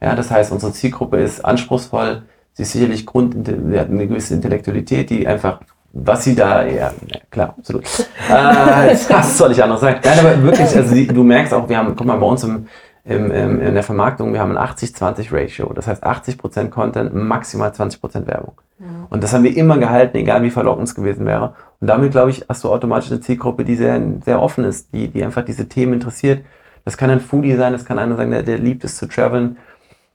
[0.00, 2.22] Ja, das heißt, unsere Zielgruppe ist anspruchsvoll,
[2.54, 5.60] sie ist sicherlich Grund, sie hat eine gewisse Intellektualität, die einfach
[5.92, 6.90] was sie da, ja,
[7.30, 7.84] klar, absolut.
[8.30, 10.00] äh, was soll ich anders sagen?
[10.02, 12.66] Nein, aber wirklich, also du merkst auch, wir haben, guck mal, bei uns im,
[13.04, 15.72] im, im, in der Vermarktung, wir haben ein 80-20-Ratio.
[15.72, 18.60] Das heißt 80% Content, maximal 20% Werbung.
[18.78, 18.86] Ja.
[19.10, 21.54] Und das haben wir immer gehalten, egal wie verlockend es gewesen wäre.
[21.80, 25.08] Und damit, glaube ich, hast du automatisch eine Zielgruppe, die sehr, sehr offen ist, die,
[25.08, 26.44] die einfach diese Themen interessiert.
[26.84, 29.56] Das kann ein Foodie sein, das kann einer sein, der, der liebt es zu traveln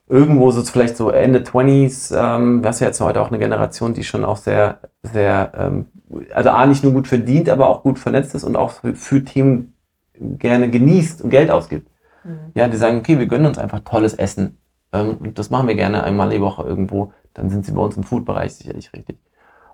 [0.08, 4.04] irgendwo so vielleicht so Ende 20s, ähm, ist ja jetzt heute auch eine Generation, die
[4.04, 5.86] schon auch sehr, sehr, ähm,
[6.32, 9.22] also A, nicht nur gut verdient, aber auch gut vernetzt ist und auch für, für
[9.22, 9.74] Themen
[10.18, 11.88] gerne genießt und Geld ausgibt.
[12.24, 12.52] Mhm.
[12.54, 14.58] Ja, die sagen, okay, wir gönnen uns einfach tolles Essen.
[14.92, 17.12] Ähm, und das machen wir gerne einmal die Woche irgendwo.
[17.34, 19.18] Dann sind sie bei uns im Food-Bereich sicherlich richtig.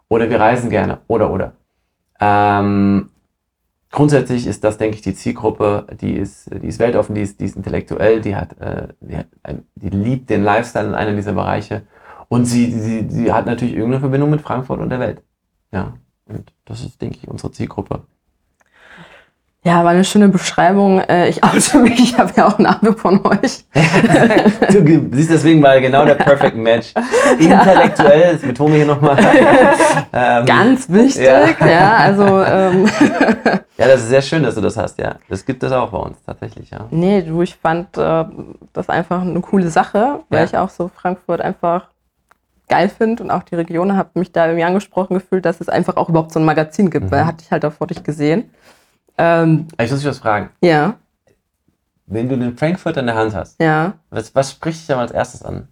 [0.09, 0.98] Oder wir reisen gerne.
[1.09, 1.52] Oder, oder.
[2.20, 3.11] Ähm,
[3.90, 7.44] grundsätzlich ist das, denke ich, die Zielgruppe, die ist, die ist weltoffen, die ist, die
[7.44, 11.33] ist intellektuell, die hat, äh, die, hat ein, die liebt den Lifestyle in einer dieser
[11.33, 11.83] Bereiche
[12.28, 15.22] und sie, sie, sie hat natürlich irgendeine Verbindung mit Frankfurt und der Welt.
[15.72, 15.94] Ja,
[16.26, 18.02] und das ist, denke ich, unsere Zielgruppe.
[19.66, 21.00] Ja, war eine schöne Beschreibung.
[21.00, 23.64] Äh, Ich oute mich, ich habe ja auch ein Abo von euch.
[24.70, 26.92] Du siehst deswegen mal genau der Perfect Match.
[27.38, 29.16] Intellektuell, das betone ich hier nochmal.
[30.16, 31.66] Ähm, Ganz wichtig, Ja.
[31.66, 32.87] ja, also ähm,
[33.79, 35.16] Ja, das ist sehr schön, dass du das hast, ja.
[35.29, 36.87] Das gibt es auch bei uns tatsächlich, ja.
[36.90, 38.24] nee, du, ich fand äh,
[38.72, 40.44] das einfach eine coole Sache, weil Ja.
[40.44, 41.88] ich auch so Frankfurt einfach
[42.68, 45.96] geil finde und auch die Region habe mich da irgendwie angesprochen gefühlt, dass es einfach
[45.96, 47.11] auch überhaupt so ein Magazin gibt, Mhm.
[47.11, 48.50] weil hatte ich halt davor nicht gesehen.
[49.18, 50.50] Ähm, Aber Ich muss dich was fragen.
[50.61, 50.94] ja,
[52.07, 53.94] Wenn du den Frankfurt in der Hand hast, ja.
[54.11, 55.68] was, was spricht dich da mal als erstes an?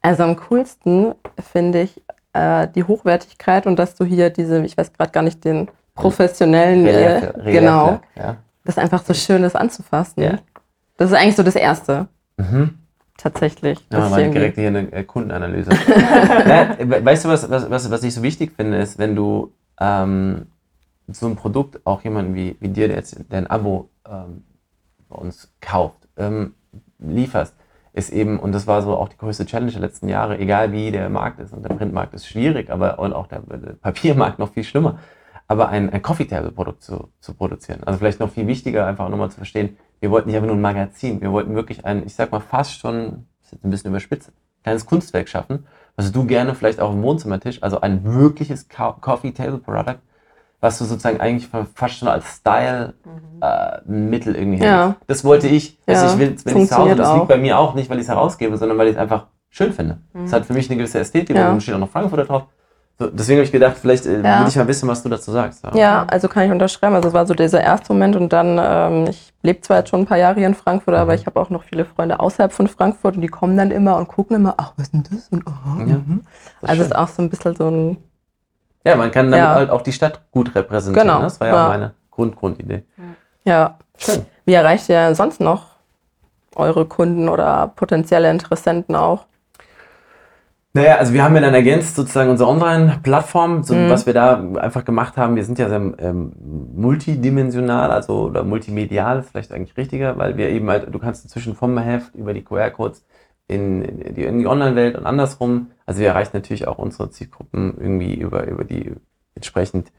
[0.00, 1.14] Also am coolsten
[1.52, 2.02] finde ich
[2.34, 6.86] äh, die Hochwertigkeit und dass du hier diese, ich weiß gerade gar nicht den professionellen,
[6.86, 8.36] äh, Relief- Relief- genau, Ja.
[8.64, 10.22] das einfach so schön ist anzufassen.
[10.22, 10.38] Ja.
[10.98, 12.78] Das ist eigentlich so das Erste, Mhm.
[13.16, 13.84] tatsächlich.
[13.90, 15.70] Ja, irgendwie- direkt hier eine äh, Kundenanalyse.
[17.04, 20.46] weißt du, was, was, was, was ich so wichtig finde, ist, wenn du ähm,
[21.08, 24.44] so ein Produkt auch jemanden wie, wie dir, der jetzt der ein Abo ähm,
[25.08, 26.54] bei uns kauft, ähm,
[26.98, 27.54] lieferst,
[27.94, 30.90] ist eben, und das war so auch die größte Challenge der letzten Jahre, egal wie
[30.90, 34.52] der Markt ist, und der Printmarkt ist schwierig, aber und auch der, der Papiermarkt noch
[34.52, 34.98] viel schlimmer,
[35.46, 37.82] aber ein, ein Coffee-Table-Produkt zu, zu produzieren.
[37.84, 40.60] Also vielleicht noch viel wichtiger, einfach nochmal zu verstehen, wir wollten nicht einfach nur ein
[40.60, 44.30] Magazin, wir wollten wirklich ein, ich sag mal fast schon, ist jetzt ein bisschen überspitzt,
[44.62, 45.66] kleines Kunstwerk schaffen,
[45.96, 49.98] was du gerne vielleicht auch im Wohnzimmertisch, also ein wirkliches Co- Coffee-Table-Product,
[50.60, 54.88] was du sozusagen eigentlich fa- fast schon als Style-Mittel irgendwie Ja.
[54.88, 55.00] hättest.
[55.10, 55.78] Das wollte ich.
[55.86, 57.28] Also Ja, ich will, wenn ich zu Hause, das liegt auch.
[57.28, 59.98] bei mir auch nicht, weil ich es herausgebe, sondern weil ich es einfach schön finde.
[60.24, 61.42] Es hat für mich eine gewisse Ästhetik Ja.
[61.46, 62.42] und dann steht auch noch Frankfurter drauf.
[63.00, 64.40] So, deswegen habe ich gedacht, vielleicht äh, Ja.
[64.40, 65.64] will ich mal wissen, was du dazu sagst.
[65.74, 66.96] Ja, also kann ich unterschreiben.
[66.96, 70.00] Also es war so dieser erste Moment und dann, ähm, ich lebe zwar jetzt schon
[70.00, 71.18] ein paar Jahre hier in Frankfurt, aber Mhm.
[71.20, 74.08] ich habe auch noch viele Freunde außerhalb von Frankfurt und die kommen dann immer und
[74.08, 75.28] gucken immer, ach, was ist denn das?
[75.28, 76.24] Und, Ja, mhm.
[76.60, 77.98] Das Also es ist ist auch so ein bisschen so ein,
[78.84, 79.54] ja, man kann damit Ja.
[79.54, 81.08] halt auch die Stadt gut repräsentieren.
[81.08, 81.20] Genau?
[81.20, 81.64] Das war ja, ja.
[81.64, 82.84] auch meine Grund, Grundidee.
[83.44, 83.78] ja.
[84.00, 84.24] Schön.
[84.44, 85.66] Wie erreicht ihr sonst noch
[86.54, 89.26] eure Kunden oder potenzielle Interessenten auch?
[90.74, 93.90] Naja, also wir haben ja dann ergänzt sozusagen unsere Online-Plattform, so, Mhm.
[93.90, 95.34] was wir da einfach gemacht haben.
[95.34, 96.32] Wir sind ja sehr ähm,
[96.76, 101.56] multidimensional, also oder multimedial ist vielleicht eigentlich richtiger, weil wir eben halt, du kannst inzwischen
[101.56, 103.04] vom Heft über die QR-Codes
[103.48, 105.72] in, die, in die Online-Welt und andersrum.
[105.86, 108.92] Also wir erreichen natürlich auch unsere Zielgruppen irgendwie über, über die
[109.34, 109.90] entsprechend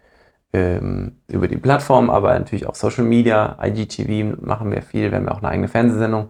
[0.54, 5.12] ähm, über die Plattform, aber natürlich auch Social Media, IGTV machen wir viel.
[5.12, 6.30] Wir haben ja auch eine eigene Fernsehsendung,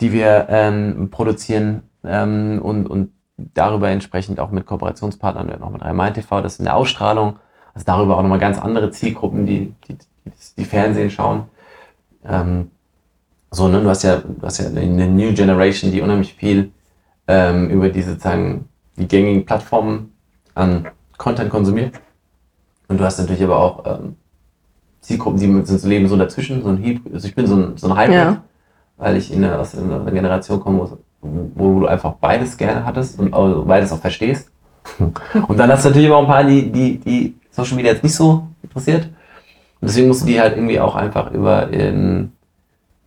[0.00, 5.70] die wir ähm, produzieren ähm, und, und darüber entsprechend auch mit Kooperationspartnern, wir haben auch
[5.70, 7.38] mit Rhein TV, das ist in der Ausstrahlung,
[7.74, 11.44] also darüber auch nochmal ganz andere Zielgruppen, die, die, die, die Fernsehen schauen.
[12.24, 12.70] Ähm,
[13.56, 16.70] so, ne, du hast ja, du hast ja eine New Generation, die unheimlich viel
[17.26, 20.12] ähm, über diese sozusagen die gängigen Plattformen
[20.54, 21.94] an Content konsumiert.
[22.88, 24.16] Und du hast natürlich aber auch ähm,
[25.00, 27.76] Zielgruppen, die mit- so leben so dazwischen, so ein Hybrid, also ich bin so ein,
[27.76, 28.42] so ein Hybrid, Ja.
[28.96, 30.88] weil ich in eine, aus einer Generation komme,
[31.20, 34.50] wo, wo du einfach beides gerne hattest und auch beides auch verstehst.
[35.48, 38.04] Und dann hast du natürlich aber auch ein paar, die, die, die Social Media jetzt
[38.04, 39.06] nicht so interessiert.
[39.80, 42.30] Und deswegen musst du die halt irgendwie auch einfach über ähm,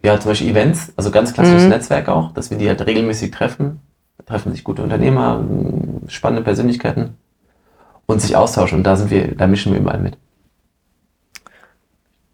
[0.02, 1.70] ja, zum Beispiel Events, also ganz klassisches Mhm.
[1.70, 3.82] Netzwerk auch, dass wir die halt regelmäßig treffen.
[4.18, 5.44] Da treffen sich gute Unternehmer,
[6.08, 7.18] spannende Persönlichkeiten
[8.06, 8.80] und sich austauschen.
[8.80, 10.18] Und da sind wir, da mischen wir überall mit.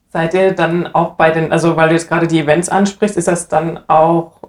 [0.10, 3.28] Seid ihr dann auch bei den, also weil du jetzt gerade die Events ansprichst, ist
[3.28, 4.40] das dann auch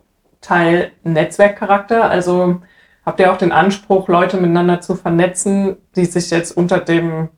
[0.41, 2.09] Teil Netzwerkcharakter?
[2.09, 2.61] Also
[3.05, 7.31] habt ihr auch den Anspruch, Leute miteinander zu vernetzen, die sich jetzt unter dem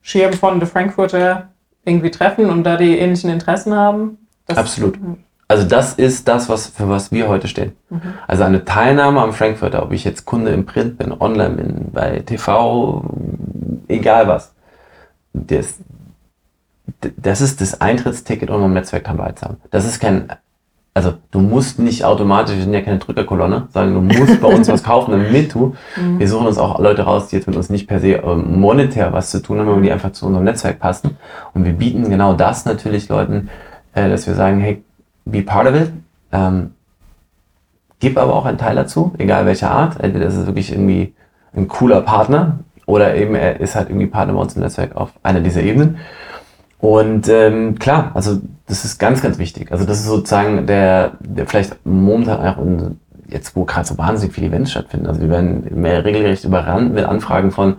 [0.00, 1.48] Schirm von The Frankfurter
[1.84, 4.18] irgendwie treffen und da die ähnlichen Interessen haben?
[4.46, 4.98] Das- Absolut.
[5.46, 7.72] Also das ist das, was, für was wir heute stehen.
[8.26, 12.20] Also eine Teilnahme am Frankfurter, ob ich jetzt Kunde im Print bin, online bin, bei
[12.20, 13.04] TV,
[13.88, 14.54] egal was.
[15.34, 15.78] Das,
[17.16, 19.56] das ist das Eintrittsticket, um am Netzwerk dabei zu haben.
[19.70, 20.28] Das ist kein,
[20.94, 24.68] also du musst nicht automatisch, wir sind ja keine Drückerkolonne, sagen, du musst bei uns
[24.68, 25.74] was kaufen, damit du.
[26.18, 29.12] Wir suchen uns auch Leute raus, die jetzt mit uns nicht per se ähm, monetär
[29.12, 31.18] was zu tun haben, aber die einfach zu unserem Netzwerk passen.
[31.52, 33.50] Und wir bieten genau das natürlich Leuten,
[33.92, 34.84] äh, dass wir sagen, hey,
[35.24, 35.90] be part of it.
[36.32, 36.72] Ähm,
[38.00, 40.00] gib aber auch einen Teil dazu, egal welcher Art.
[40.00, 41.14] Entweder ist es wirklich irgendwie
[41.56, 45.10] ein cooler Partner oder eben er ist halt irgendwie Partner bei uns im Netzwerk auf
[45.22, 45.98] einer dieser Ebenen.
[46.78, 49.72] Und ähm, klar, also das ist ganz, ganz wichtig.
[49.72, 54.34] Also das ist sozusagen der, der vielleicht momentan auch in, jetzt, wo gerade so wahnsinnig
[54.34, 55.06] viele Events stattfinden.
[55.06, 57.76] Also wir werden mehr regelrecht überrannt mit Anfragen von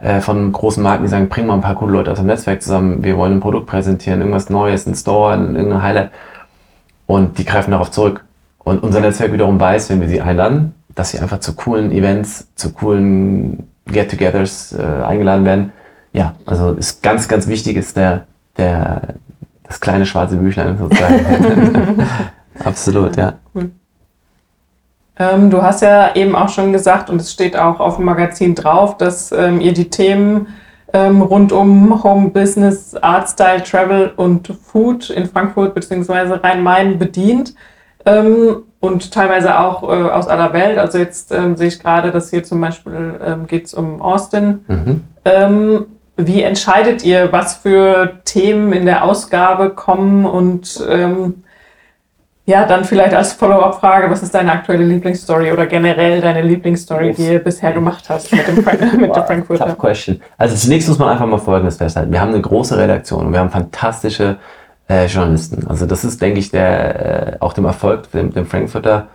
[0.00, 2.62] äh, von großen Marken, die sagen, bring mal ein paar coole Leute aus dem Netzwerk
[2.62, 6.10] zusammen, wir wollen ein Produkt präsentieren, irgendwas Neues, ein Store, ein- irgendein Highlight.
[7.08, 8.22] Und die greifen darauf zurück.
[8.58, 12.48] Und unser Netzwerk wiederum weiß, wenn wir sie einladen, dass sie einfach zu coolen Events,
[12.54, 15.72] zu coolen Get-togethers äh, eingeladen werden.
[16.12, 18.26] Ja, also ist ganz, ganz wichtig ist der,
[18.58, 19.14] der,
[19.64, 22.06] das kleine schwarze Büchlein sozusagen.
[22.64, 23.34] Absolut, ja.
[23.54, 23.70] Cool.
[25.18, 28.54] Ähm, du hast ja eben auch schon gesagt, und es steht auch auf dem Magazin
[28.54, 30.48] drauf, dass ähm, ihr die Themen
[30.92, 36.34] ähm, rund um Home Business, Art Style, Travel und Food in Frankfurt bzw.
[36.42, 37.54] Rhein-Main bedient.
[38.06, 40.78] Ähm, und teilweise auch äh, aus aller Welt.
[40.78, 44.64] Also jetzt ähm, sehe ich gerade, dass hier zum Beispiel ähm, geht es um Austin.
[44.68, 45.04] Mhm.
[45.24, 51.44] Ähm, wie entscheidet ihr, was für Themen in der Ausgabe kommen und ähm,
[52.48, 57.28] ja, dann vielleicht als Follow-up-Frage, was ist deine aktuelle Lieblingsstory oder generell deine Lieblingsstory, die
[57.28, 59.66] du bisher gemacht hast mit dem, Frank mit der Frankfurter?
[59.66, 60.22] Tough question.
[60.38, 62.10] Also zunächst muss man einfach mal Folgendes festhalten.
[62.10, 64.38] Wir haben eine große Redaktion und wir haben fantastische
[64.88, 65.66] äh, Journalisten.
[65.66, 69.08] Also das ist, denke ich, der, äh, auch dem Erfolg dem, dem Frankfurter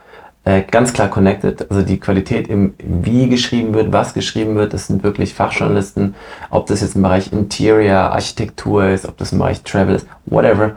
[0.45, 1.71] äh, ganz klar connected.
[1.71, 6.13] Also die Qualität im wie geschrieben wird, was geschrieben wird, das sind wirklich Fachjournalisten.
[6.51, 10.73] Ob das jetzt im Bereich Interior, Architektur ist, ob das im Bereich Travel ist, whatever.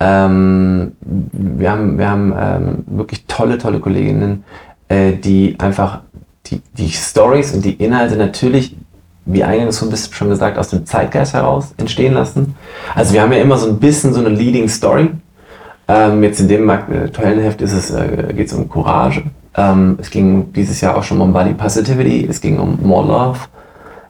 [0.00, 4.44] Ähm, wir haben, wir haben ähm, wirklich tolle, tolle Kolleginnen,
[4.88, 6.00] äh, die einfach
[6.46, 8.76] die, die Stories und die Inhalte natürlich,
[9.26, 12.54] wie eingangs so ein bisschen schon gesagt, aus dem Zeitgeist heraus entstehen lassen.
[12.94, 15.10] Also wir haben ja immer so ein bisschen so eine Leading Story.
[15.88, 19.22] Ähm, jetzt in dem aktuellen Heft ist es, äh, geht es um Courage.
[19.56, 23.38] Ähm, es ging dieses Jahr auch schon um Body Positivity, es ging um More Love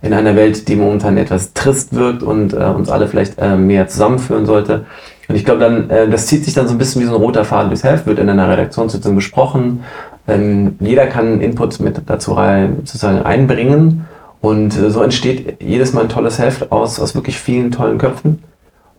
[0.02, 3.88] in einer Welt, die momentan etwas trist wirkt und äh, uns alle vielleicht äh, mehr
[3.88, 4.86] zusammenführen sollte.
[5.28, 7.22] Und ich glaube dann, äh, das zieht sich dann so ein bisschen wie so ein
[7.22, 9.84] roter Faden durchs Heft, wird in einer Redaktionssitzung besprochen.
[10.26, 14.06] Ähm, jeder kann Input mit dazu rein, sozusagen einbringen.
[14.40, 18.42] Und äh, so entsteht jedes Mal ein tolles Heft aus, aus wirklich vielen tollen Köpfen.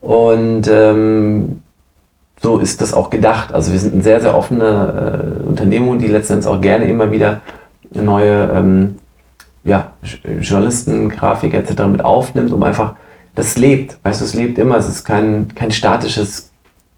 [0.02, 1.62] Und ähm,
[2.42, 3.54] so ist das auch gedacht.
[3.54, 7.42] Also wir sind eine sehr, sehr offene äh, Unternehmung, die letztendlich auch gerne immer wieder
[7.92, 8.96] neue ähm,
[9.63, 9.92] ja,
[10.42, 11.84] Journalisten, Grafiker etc.
[11.92, 12.94] mit aufnimmt, um einfach
[13.39, 13.97] das lebt.
[14.04, 14.78] Weißt du, es lebt immer.
[14.78, 16.52] Es ist kein, kein statisches,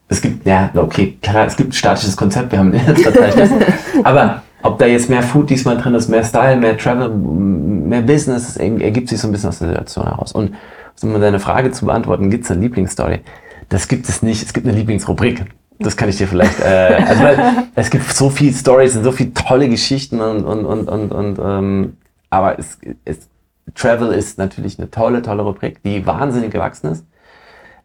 [0.07, 3.49] es gibt, ja, okay, klar, es gibt ein statisches Konzept, wir haben ein Verzeichnis.
[4.03, 8.47] aber ob da jetzt mehr Food diesmal drin ist, mehr Style, mehr Travel, mehr Business,
[8.47, 10.33] das ergibt sich so ein bisschen aus der Situation heraus.
[10.33, 10.55] Und
[11.01, 13.21] um deine Frage zu beantworten, gibt es eine Lieblingsstory?
[13.69, 14.43] Das gibt es nicht.
[14.43, 15.45] Es gibt eine Lieblingsrubrik.
[15.79, 16.59] Das kann ich dir vielleicht.
[16.59, 17.39] Äh, also weil
[17.75, 21.39] es gibt so viele Stories und so viele tolle Geschichten und und und und, und
[21.39, 21.97] ähm,
[22.29, 23.30] aber es, es
[23.75, 27.05] Travel ist natürlich eine tolle, tolle Rubrik, die wahnsinnig gewachsen ist.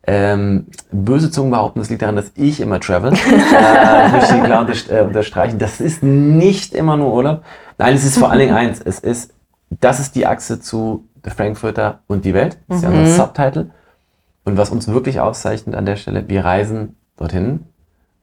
[0.08, 3.12] Ähm, böse Zungen behaupten, das liegt daran, dass ich immer travel.
[3.26, 5.58] äh, möchte ich klar äh, unterstreichen.
[5.58, 7.42] Das ist nicht immer nur Urlaub.
[7.76, 8.80] Nein, es ist vor allen Dingen eins.
[8.80, 9.34] Es ist,
[9.68, 12.58] das ist die Achse zu der Frankfurter und die Welt.
[12.68, 13.70] Das ist ja unser Subtitle.
[14.44, 17.64] Und was uns wirklich auszeichnet an der Stelle, wir reisen dorthin.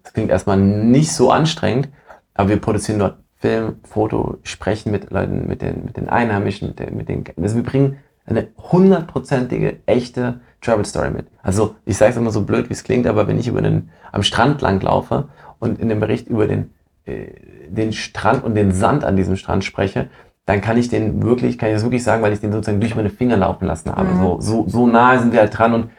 [0.04, 1.90] Das klingt erstmal nicht so anstrengend,
[2.34, 6.80] aber wir produzieren dort Film, Foto, sprechen mit Leuten, mit den, mit den Einheimischen, mit
[6.80, 11.28] den, mit den, also wir bringen eine hundertprozentige, echte Travel Story mit.
[11.42, 13.90] Also ich sage es immer so blöd, wie es klingt, aber wenn ich über den,
[14.14, 15.28] am Strand lang laufe
[15.60, 16.70] und in dem Bericht über den,
[17.04, 17.32] äh,
[17.68, 20.08] den Strand und den Sand an diesem Strand spreche,
[20.46, 22.96] dann kann ich den wirklich, kann ich das wirklich sagen, weil ich den sozusagen durch
[22.96, 24.08] meine Finger laufen lassen habe.
[24.08, 24.22] Mhm.
[24.22, 25.90] So, so, so nah sind wir halt dran und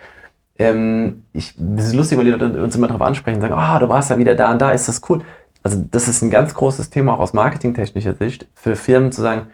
[0.59, 3.77] ähm, ich, das ist lustig, weil die Leute uns immer darauf ansprechen und sagen, ah,
[3.77, 5.21] oh, du warst ja wieder da und da, ist das cool
[5.65, 9.49] also das ist ein ganz großes Thema auch aus marketingtechnischer Sicht für Firmen zu sagen,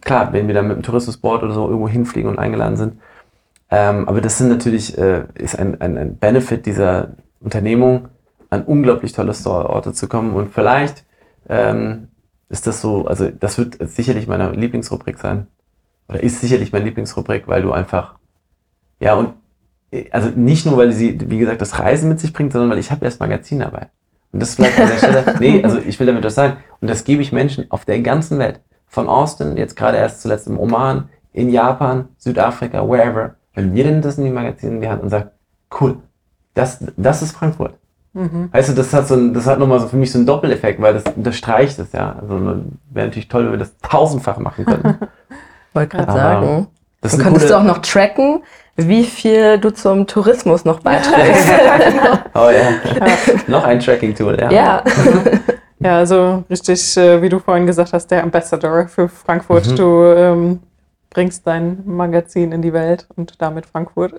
[0.00, 3.00] klar, wenn wir dann mit dem Tourismusboard oder so irgendwo hinfliegen und eingeladen sind,
[3.70, 8.08] ähm, aber das sind natürlich, äh, ist ein, ein, ein Benefit dieser Unternehmung,
[8.50, 11.04] an unglaublich tolle Orte zu kommen und vielleicht
[11.48, 12.08] ähm,
[12.48, 15.46] ist das so, also das wird sicherlich meine Lieblingsrubrik sein
[16.08, 18.14] oder ist sicherlich meine Lieblingsrubrik, weil du einfach,
[19.00, 19.34] ja und
[20.10, 22.90] also nicht nur, weil sie, wie gesagt, das Reisen mit sich bringt, sondern weil ich
[22.90, 23.88] habe erst Magazin dabei.
[24.32, 26.58] Und das vielleicht an der Stelle, nee, also ich will damit was sagen.
[26.80, 28.60] Und das gebe ich Menschen auf der ganzen Welt.
[28.86, 33.34] Von Austin, jetzt gerade erst zuletzt im Oman, in Japan, Südafrika, wherever.
[33.54, 35.30] Weil wir denn das in die Magazine in die Hand und sagen,
[35.80, 35.98] cool,
[36.54, 37.74] das, das ist Frankfurt.
[38.14, 38.48] Mhm.
[38.52, 40.80] Weißt du, das hat so ein, das hat nochmal so für mich so einen Doppeleffekt,
[40.80, 42.16] weil das unterstreicht es ja.
[42.20, 42.36] Also
[42.90, 44.96] wäre natürlich toll, wenn wir das tausendfach machen könnten.
[45.74, 46.66] Wollte gerade sagen.
[47.00, 48.42] Das du könntest du auch noch tracken,
[48.78, 51.48] wie viel du zum Tourismus noch beiträgst.
[52.34, 52.50] oh ja.
[52.50, 53.06] ja.
[53.48, 54.50] Noch ein Tracking-Tool, ja.
[54.52, 54.84] Ja.
[55.80, 59.66] ja, also richtig, äh, wie du vorhin gesagt hast, der Ambassador für Frankfurt.
[59.66, 59.76] Mhm.
[59.76, 60.60] Du ähm,
[61.10, 64.14] bringst dein Magazin in die Welt und damit Frankfurt.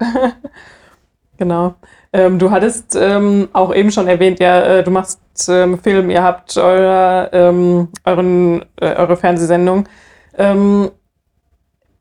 [1.37, 1.75] genau.
[2.11, 6.21] Ähm, du hattest ähm, auch eben schon erwähnt, ja, äh, du machst ähm, Film, ihr
[6.21, 9.87] habt eure, ähm, euren, äh, eure Fernsehsendung.
[10.37, 10.91] Ähm,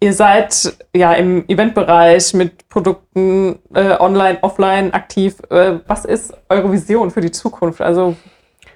[0.00, 5.36] Ihr seid ja im Eventbereich mit Produkten äh, online, offline aktiv.
[5.50, 7.80] Äh, was ist eure Vision für die Zukunft?
[7.80, 8.14] Also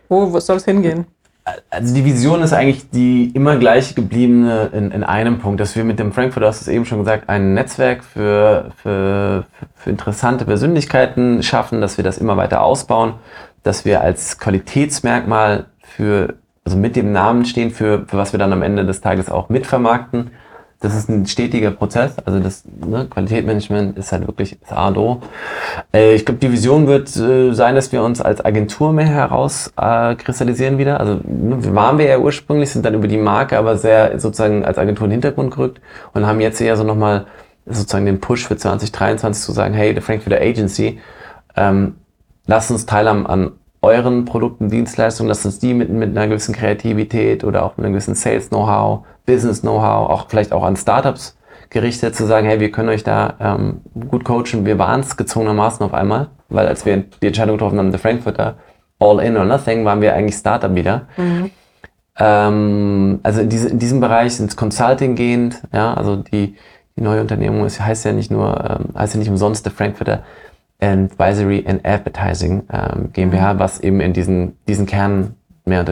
[0.09, 1.07] wo, wo soll es hingehen?
[1.71, 5.85] also die Vision ist eigentlich die immer gleich gebliebene in, in einem Punkt, dass wir
[5.85, 10.45] mit dem Frankfurt, du hast es eben schon gesagt, ein Netzwerk für, für, für interessante
[10.45, 13.15] Persönlichkeiten schaffen, dass wir das immer weiter ausbauen,
[13.63, 18.53] dass wir als Qualitätsmerkmal für, also mit dem Namen stehen, für, für was wir dann
[18.53, 20.31] am Ende des Tages auch mitvermarkten
[20.83, 22.16] das ist ein stetiger Prozess.
[22.25, 25.23] Also das ne, Qualitätsmanagement ist halt wirklich das A und O.
[25.95, 30.75] Äh, ich glaube, die Vision wird äh, sein, dass wir uns als Agentur mehr herauskristallisieren
[30.75, 30.99] äh, wieder.
[30.99, 34.77] Also ne, waren wir ja ursprünglich, sind dann über die Marke aber sehr sozusagen als
[34.77, 35.81] Agentur in den Hintergrund gerückt
[36.14, 37.27] und haben jetzt eher so nochmal
[37.64, 40.99] sozusagen den Push für 2023 zu sagen, hey, der Frankfurter Agency,
[41.57, 41.95] ähm,
[42.47, 47.45] lasst uns teilhaben an euren Produkten, Dienstleistungen, lasst uns die mit, mit einer gewissen Kreativität
[47.45, 51.37] oder auch mit einem gewissen Sales-Know-how Business-Know-how, auch vielleicht auch an Startups
[51.71, 54.66] gerichtet, zu sagen, hey, wir können euch da ähm, gut coachen.
[54.66, 58.57] Wir waren es gezwungenermaßen auf einmal, weil als wir die Entscheidung getroffen haben, der Frankfurter
[58.99, 61.09] All in or Nothing, waren wir eigentlich Startup wieder.
[61.16, 61.51] Mhm.
[62.18, 66.57] Ähm, also in, diese, in, diesem Bereich ins Consulting gehend, ja, also die,
[66.97, 70.25] die neue Unternehmung ist, heißt ja nicht nur, ähm, heißt ja nicht umsonst der Frankfurter
[70.83, 73.59] Advisory and Advertising ähm, GmbH, mhm.
[73.59, 75.85] was eben in diesen, diesen Kern mehr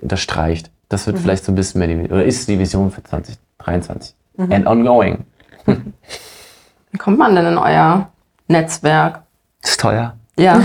[0.00, 0.70] unterstreicht.
[0.88, 1.20] Das wird mhm.
[1.20, 4.14] vielleicht so ein bisschen mehr die, oder ist die Vision für 2023.
[4.36, 4.52] Mhm.
[4.52, 5.24] And ongoing.
[5.66, 8.10] Wie kommt man denn in euer
[8.48, 9.22] Netzwerk?
[9.62, 10.16] Das ist teuer.
[10.38, 10.58] Ja.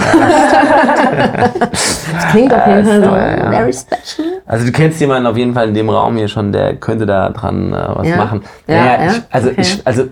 [1.53, 3.51] das klingt auf jeden Fall so ja.
[3.51, 4.41] very special.
[4.45, 7.29] Also du kennst jemanden auf jeden Fall in dem Raum hier schon, der könnte da
[7.29, 8.17] dran äh, was ja.
[8.17, 8.41] machen.
[8.67, 9.11] Ja, naja, ja.
[9.11, 9.61] Ich, also, okay.
[9.61, 10.03] ich, also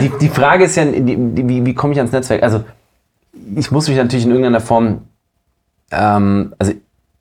[0.00, 2.42] die, die Frage ist ja, die, die, wie, wie komme ich ans Netzwerk?
[2.42, 2.64] Also
[3.54, 5.02] ich muss mich natürlich in irgendeiner Form,
[5.92, 6.72] ähm, also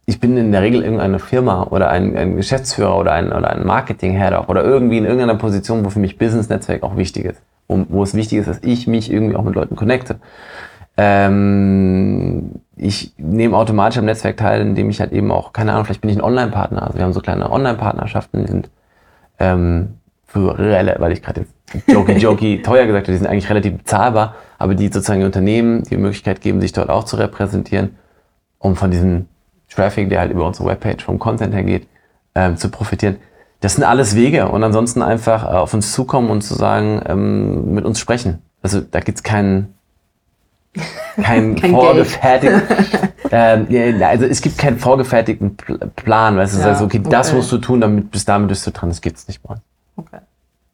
[0.08, 3.64] ich bin in der Regel irgendeine Firma oder ein, ein Geschäftsführer oder ein, oder ein
[3.64, 7.42] Marketing-Head auch oder irgendwie in irgendeiner Position, wo für mich Business-Netzwerk auch wichtig ist.
[7.68, 10.16] Wo, wo es wichtig ist, dass ich mich irgendwie auch mit Leuten connecte.
[11.02, 16.02] Ähm, ich nehme automatisch am Netzwerk teil, indem ich halt eben auch, keine Ahnung, vielleicht
[16.02, 16.84] bin ich ein Online-Partner.
[16.84, 18.70] Also wir haben so kleine Online-Partnerschaften, die sind
[19.40, 21.46] ähm, für, weil ich gerade
[21.88, 25.96] jokey jokey teuer gesagt habe, die sind eigentlich relativ bezahlbar, aber die sozusagen Unternehmen die
[25.96, 27.96] Möglichkeit geben, sich dort auch zu repräsentieren,
[28.58, 29.30] um von diesen
[29.70, 31.88] Traffic, der halt über unsere Webpage vom Content her geht,
[32.36, 33.16] ähm, zu profitieren.
[33.62, 37.74] Das sind alles Wege und ansonsten einfach äh, auf uns zukommen und zu sagen, ähm,
[37.74, 38.40] mit uns sprechen.
[38.62, 39.76] Also da gibt's keinen
[41.22, 42.62] kein, kein vorgefertigten,
[43.32, 45.58] äh, also es gibt keinen vorgefertigten
[45.96, 48.72] Plan, weißt du, ja, sagst, okay, das musst du tun, damit bis damit bist du
[48.72, 49.62] dran, das gibt's nicht mal.
[49.96, 50.20] Okay.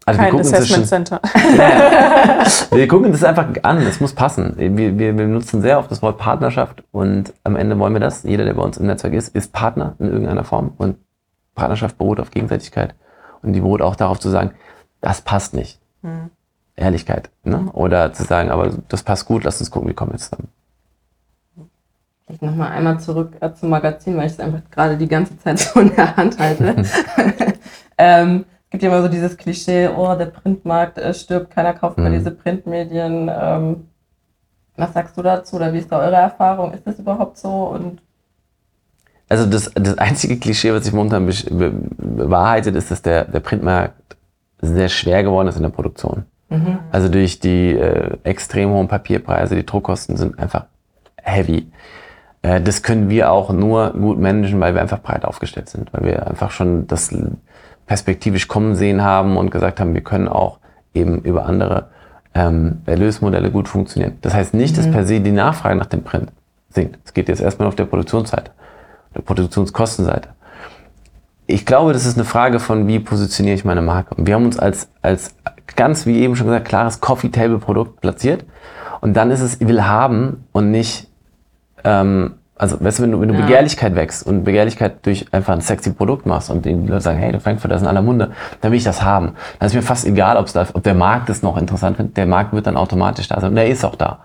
[0.07, 1.21] Also Kein wir gucken Assessment schon, Center.
[2.71, 4.53] wir gucken das einfach an, es muss passen.
[4.55, 8.21] Wir, wir, wir nutzen sehr oft das Wort Partnerschaft und am Ende wollen wir das.
[8.21, 10.97] Jeder, der bei uns im Netzwerk ist, ist Partner in irgendeiner Form und
[11.55, 12.93] Partnerschaft beruht auf Gegenseitigkeit
[13.41, 14.51] und die beruht auch darauf zu sagen,
[15.01, 15.79] das passt nicht.
[16.03, 16.29] Hm.
[16.75, 17.29] Ehrlichkeit.
[17.43, 17.69] Ne?
[17.73, 20.49] Oder zu sagen, aber das passt gut, lass uns gucken, wie kommen wir zusammen.
[22.27, 25.59] Ich nochmal einmal zurück äh, zum Magazin, weil ich es einfach gerade die ganze Zeit
[25.59, 26.75] so in der Hand halte.
[27.97, 32.09] ähm, gibt ja immer so dieses Klischee, oh, der Printmarkt äh, stirbt, keiner kauft mehr
[32.09, 32.15] mhm.
[32.15, 33.31] diese Printmedien.
[33.33, 33.87] Ähm,
[34.75, 36.73] was sagst du dazu oder wie ist da eure Erfahrung?
[36.73, 37.67] Ist das überhaupt so?
[37.67, 38.01] Und
[39.29, 44.17] also das, das einzige Klischee, was sich momentan bewahrheitet, ist, dass der, der Printmarkt
[44.61, 46.25] sehr schwer geworden ist in der Produktion.
[46.49, 46.79] Mhm.
[46.91, 50.65] Also durch die äh, extrem hohen Papierpreise, die Druckkosten sind einfach
[51.21, 51.71] heavy.
[52.41, 56.03] Äh, das können wir auch nur gut managen, weil wir einfach breit aufgestellt sind, weil
[56.03, 57.15] wir einfach schon das
[57.87, 60.59] perspektivisch kommen sehen haben und gesagt haben, wir können auch
[60.93, 61.89] eben über andere
[62.33, 64.17] ähm, Erlösmodelle gut funktionieren.
[64.21, 64.91] Das heißt nicht, dass mhm.
[64.91, 66.31] per se die Nachfrage nach dem Print
[66.69, 66.99] sinkt.
[67.05, 68.51] Es geht jetzt erstmal auf der Produktionsseite,
[69.15, 70.29] der Produktionskostenseite.
[71.47, 74.15] Ich glaube, das ist eine Frage von, wie positioniere ich meine Marke.
[74.15, 75.35] Und wir haben uns als, als
[75.75, 78.45] ganz, wie eben schon gesagt, klares Coffee-Table-Produkt platziert.
[79.01, 81.07] Und dann ist es, ich will haben und nicht
[81.83, 83.41] ähm, also, weißt du, wenn du, wenn du ja.
[83.41, 87.31] Begehrlichkeit wächst und Begehrlichkeit durch einfach ein sexy Produkt machst und die Leute sagen, hey,
[87.31, 89.33] der Frankfurt, das ist in aller Munde, dann will ich das haben.
[89.59, 92.15] Dann ist mir fast egal, ob's da, ob der Markt das noch interessant findet.
[92.15, 94.19] Der Markt wird dann automatisch da sein und der ist auch da.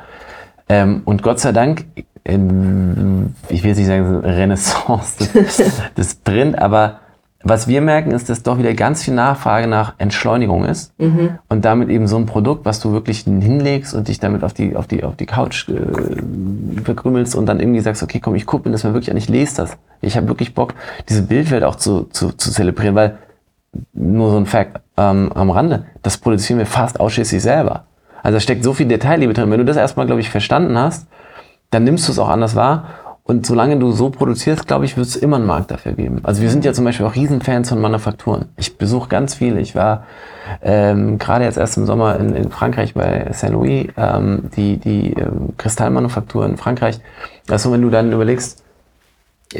[0.68, 1.86] Ähm, und Gott sei Dank,
[2.22, 7.00] in, ich will jetzt nicht sagen, Renaissance des, des Print, aber
[7.42, 11.38] was wir merken, ist, dass doch wieder ganz viel Nachfrage nach Entschleunigung ist mhm.
[11.48, 14.76] und damit eben so ein Produkt, was du wirklich hinlegst und dich damit auf die,
[14.76, 18.68] auf die, auf die Couch äh, verkrümelst und dann irgendwie sagst, okay, komm, ich gucke
[18.68, 19.78] mir das mal wirklich an, ich lese das.
[20.02, 20.74] Ich habe wirklich Bock,
[21.08, 23.18] diese Bildwelt auch zu, zu, zu zelebrieren, weil
[23.94, 27.84] nur so ein Fact ähm, am Rande, das produzieren wir fast ausschließlich selber.
[28.22, 29.50] Also da steckt so viel Detailliebe drin.
[29.50, 31.06] Wenn du das erstmal, glaube ich, verstanden hast,
[31.70, 32.84] dann nimmst du es auch anders wahr
[33.30, 36.18] und solange du so produzierst, glaube ich, wird es immer einen Markt dafür geben.
[36.24, 38.46] Also wir sind ja zum Beispiel auch Riesenfans von Manufakturen.
[38.56, 39.60] Ich besuche ganz viele.
[39.60, 40.04] Ich war
[40.62, 45.50] ähm, gerade jetzt erst im Sommer in, in Frankreich bei Saint-Louis, ähm, die, die ähm,
[45.58, 46.98] Kristallmanufaktur in Frankreich.
[47.48, 48.64] Also wenn du dann überlegst,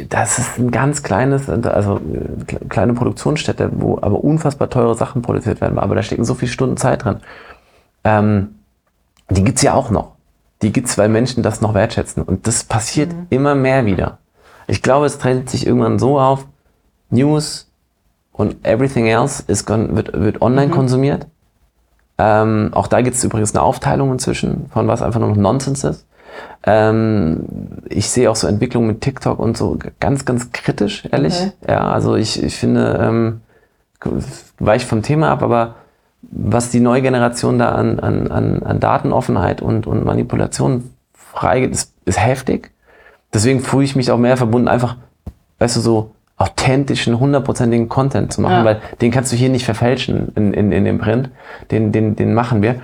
[0.09, 5.61] das ist ein ganz kleines, also äh, kleine Produktionsstätte, wo aber unfassbar teure Sachen produziert
[5.61, 5.79] werden.
[5.79, 7.21] Aber da stecken so viele Stunden Zeit drin.
[8.03, 8.55] Ähm,
[9.29, 10.11] die gibt's ja auch noch.
[10.61, 12.23] Die gibt's, weil Menschen das noch wertschätzen.
[12.23, 13.27] Und das passiert mhm.
[13.29, 14.19] immer mehr wieder.
[14.67, 16.45] Ich glaube, es trennt sich irgendwann so auf,
[17.09, 17.69] News
[18.31, 20.71] und everything else ist, wird, wird online mhm.
[20.71, 21.27] konsumiert.
[22.17, 25.83] Ähm, auch da gibt es übrigens eine Aufteilung inzwischen, von was einfach nur noch Nonsens
[25.83, 26.05] ist.
[26.63, 27.45] Ähm,
[27.89, 31.33] ich sehe auch so Entwicklungen mit TikTok und so ganz, ganz kritisch, ehrlich.
[31.33, 31.51] Okay.
[31.67, 33.41] Ja, also ich, ich finde, ähm,
[34.59, 35.75] weich vom Thema ab, aber
[36.21, 41.93] was die neue Generation da an, an, an, an Datenoffenheit und, und Manipulation freigeht, ist,
[42.05, 42.71] ist heftig.
[43.33, 44.97] Deswegen fühle ich mich auch mehr verbunden, einfach,
[45.59, 48.65] weißt du, so authentischen, hundertprozentigen Content zu machen, ja.
[48.65, 51.29] weil den kannst du hier nicht verfälschen in, in, in dem Print.
[51.69, 52.75] Den, den, den machen wir.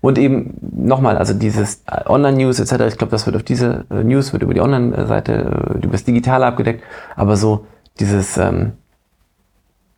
[0.00, 4.32] Und eben nochmal, also dieses Online-News etc., ich glaube, das wird auf diese äh, News,
[4.32, 6.82] wird über die Online-Seite, äh, über das Digitale abgedeckt,
[7.16, 7.66] aber so
[8.00, 8.72] dieses ähm,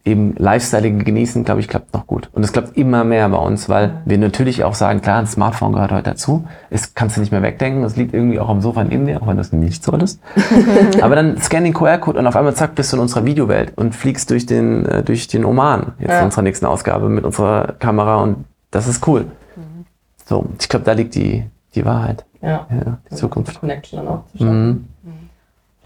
[0.07, 2.31] eben Lifestyleige genießen, glaube ich, klappt noch gut.
[2.33, 5.73] Und es klappt immer mehr bei uns, weil wir natürlich auch sagen, klar, ein Smartphone
[5.73, 6.47] gehört heute dazu.
[6.71, 7.83] Das kannst du nicht mehr wegdenken.
[7.83, 10.21] Das liegt irgendwie auch am Sofa neben dir, auch wenn du es nicht solltest.
[11.03, 13.95] Aber dann scan den QR-Code und auf einmal zack, bist du in unserer Videowelt und
[13.95, 16.21] fliegst durch den, äh, durch den Oman jetzt ja.
[16.21, 19.27] in unserer nächsten Ausgabe mit unserer Kamera und das ist cool.
[19.57, 19.87] Mhm.
[20.25, 21.45] So, ich glaube, da liegt die,
[21.75, 22.25] die Wahrheit.
[22.43, 22.67] Ja.
[22.71, 23.59] ja die Zukunft.
[23.59, 24.89] Connection dann auch zu schaffen.
[25.03, 25.26] Mhm.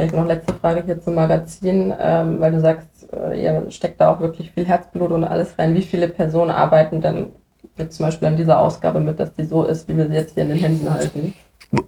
[0.00, 4.10] Vielleicht noch letzte Frage hier zum Magazin, ähm, weil du sagst, äh, ihr steckt da
[4.10, 5.74] auch wirklich viel Herzblut und alles rein.
[5.74, 7.26] Wie viele Personen arbeiten denn
[7.76, 10.32] jetzt zum Beispiel an dieser Ausgabe mit, dass die so ist, wie wir sie jetzt
[10.32, 11.34] hier in den Händen halten?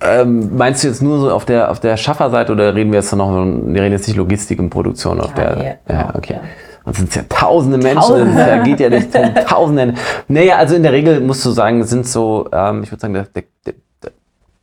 [0.02, 3.14] Ähm, meinst du jetzt nur so auf der auf der Schafferseite oder reden wir jetzt
[3.14, 5.56] noch, wir reden jetzt nicht Logistik und Produktion auf ja, der?
[5.56, 6.34] Nee, ja, okay.
[6.34, 6.40] Ja.
[6.84, 8.36] Und sind es ja tausende Menschen, Tausende.
[8.36, 9.96] da geht ja nicht von Tausenden.
[10.28, 13.24] Naja, also in der Regel musst du sagen, sind so, ähm, ich würde sagen, der,
[13.34, 13.44] der,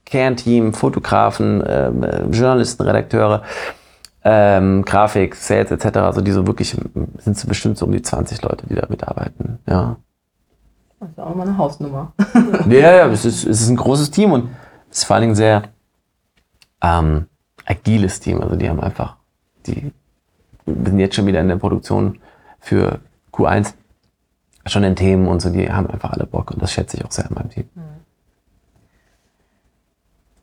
[0.09, 3.43] Kernteam, Fotografen, ähm, äh, Journalisten, Redakteure,
[4.23, 5.97] ähm, Grafik, Sales etc.
[5.97, 6.75] Also die so wirklich
[7.17, 9.59] sind so bestimmt so um die 20 Leute, die da mitarbeiten.
[9.67, 9.97] Ja.
[10.99, 12.11] Das ist auch mal eine Hausnummer.
[12.69, 14.49] ja, ja, es ist, es ist ein großes Team und
[14.91, 15.63] es ist vor allen Dingen sehr
[16.81, 17.27] ähm,
[17.65, 18.41] agiles Team.
[18.41, 19.15] Also die haben einfach,
[19.65, 19.91] die
[20.65, 22.19] sind jetzt schon wieder in der Produktion
[22.59, 22.99] für
[23.31, 23.73] Q1
[24.65, 27.11] schon in Themen und so, die haben einfach alle Bock und das schätze ich auch
[27.11, 27.69] sehr in meinem Team.
[27.73, 27.81] Mhm.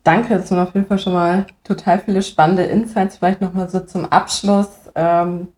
[0.07, 3.17] Danke, das sind auf jeden Fall schon mal total viele spannende Insights.
[3.17, 5.49] Vielleicht nochmal so zum Abschluss, ähm,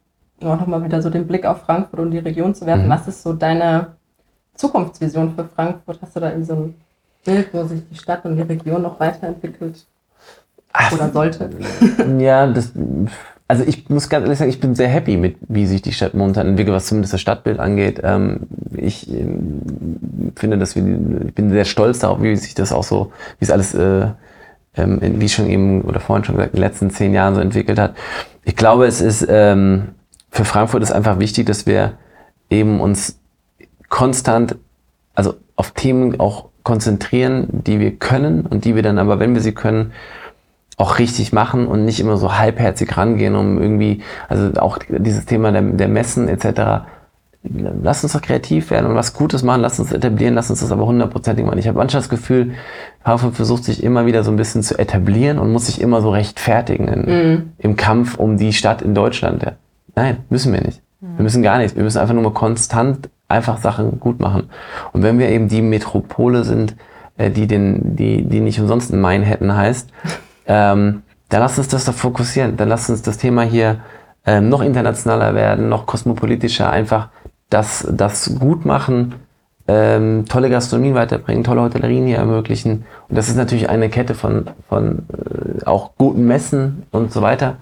[0.41, 2.87] nochmal wieder so den Blick auf Frankfurt und die Region zu werfen.
[2.87, 2.89] Mhm.
[2.89, 3.89] Was ist so deine
[4.55, 5.99] Zukunftsvision für Frankfurt?
[6.01, 6.75] Hast du da irgendwie so ein
[7.23, 9.85] Bild, wo sich die Stadt und die Region noch weiterentwickelt
[10.73, 11.51] Ach, oder sollte?
[12.17, 12.71] Ja, das,
[13.47, 16.15] also ich muss ganz ehrlich sagen, ich bin sehr happy mit, wie sich die Stadt
[16.15, 18.01] momentan entwickelt, was zumindest das Stadtbild angeht.
[18.03, 20.83] Ähm, ich ähm, finde, dass wir,
[21.27, 24.07] ich bin sehr stolz darauf, wie sich das auch so, wie es alles äh,
[24.75, 27.79] ähm, wie schon eben oder vorhin schon gesagt, in den letzten zehn Jahren so entwickelt
[27.79, 27.95] hat.
[28.43, 29.89] Ich glaube, es ist ähm,
[30.31, 31.93] für Frankfurt ist einfach wichtig, dass wir
[32.49, 33.19] eben uns
[33.89, 34.55] konstant,
[35.15, 39.41] also auf Themen auch konzentrieren, die wir können und die wir dann aber, wenn wir
[39.41, 39.91] sie können,
[40.77, 45.51] auch richtig machen und nicht immer so halbherzig rangehen, um irgendwie, also auch dieses Thema
[45.51, 46.85] der, der Messen etc
[47.43, 50.71] lass uns doch kreativ werden und was Gutes machen, lass uns etablieren, lass uns das
[50.71, 51.57] aber hundertprozentig machen.
[51.57, 52.53] Ich habe manchmal das Gefühl,
[53.05, 56.09] Hafen versucht sich immer wieder so ein bisschen zu etablieren und muss sich immer so
[56.09, 57.49] rechtfertigen in, mhm.
[57.57, 59.43] im Kampf um die Stadt in Deutschland.
[59.43, 59.53] Ja.
[59.95, 60.81] Nein, müssen wir nicht.
[60.99, 61.17] Mhm.
[61.17, 61.75] Wir müssen gar nichts.
[61.77, 64.49] Wir müssen einfach nur mal konstant einfach Sachen gut machen.
[64.91, 66.75] Und wenn wir eben die Metropole sind,
[67.17, 69.89] äh, die, den, die, die nicht umsonst in Manhattan heißt,
[70.45, 72.57] ähm, dann lass uns das doch fokussieren.
[72.57, 73.79] Dann lass uns das Thema hier
[74.25, 77.09] ähm, noch internationaler werden, noch kosmopolitischer, einfach
[77.49, 79.15] das, das gut machen,
[79.67, 82.85] ähm, tolle Gastronomie weiterbringen, tolle Hotellerien hier ermöglichen.
[83.07, 87.57] Und das ist natürlich eine Kette von, von äh, auch guten Messen und so weiter.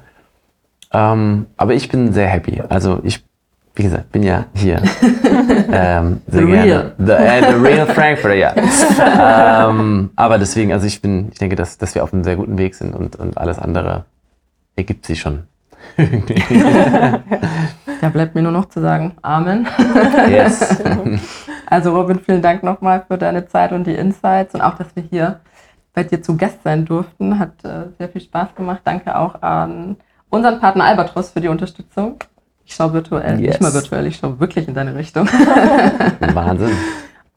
[0.94, 2.64] Ähm, aber ich bin sehr happy.
[2.70, 3.26] Also ich,
[3.76, 4.78] wie gesagt, bin ja hier.
[5.72, 6.64] ähm, sehr the gerne.
[6.64, 6.94] Real.
[6.98, 8.56] The, äh, the real Frankfurter, ja.
[9.70, 12.58] ähm, aber deswegen, also ich bin, ich denke, dass, dass wir auf einem sehr guten
[12.58, 14.06] Weg sind und, und alles andere
[14.78, 15.44] ergibt sich schon.
[18.02, 19.68] Da bleibt mir nur noch zu sagen, Amen.
[20.30, 20.82] Yes.
[21.66, 25.04] also Robin, vielen Dank nochmal für deine Zeit und die Insights und auch, dass wir
[25.04, 25.40] hier
[25.94, 27.40] bei dir zu Gast sein durften.
[27.40, 28.82] Hat äh, sehr viel Spaß gemacht.
[28.84, 29.98] Danke auch an
[30.30, 32.20] unseren Partner Albatros für die Unterstützung.
[32.66, 33.54] Ich schaue virtuell, yes.
[33.54, 35.28] nicht mal virtuell, ich schaue wirklich in deine Richtung.
[36.34, 36.72] Wahnsinn.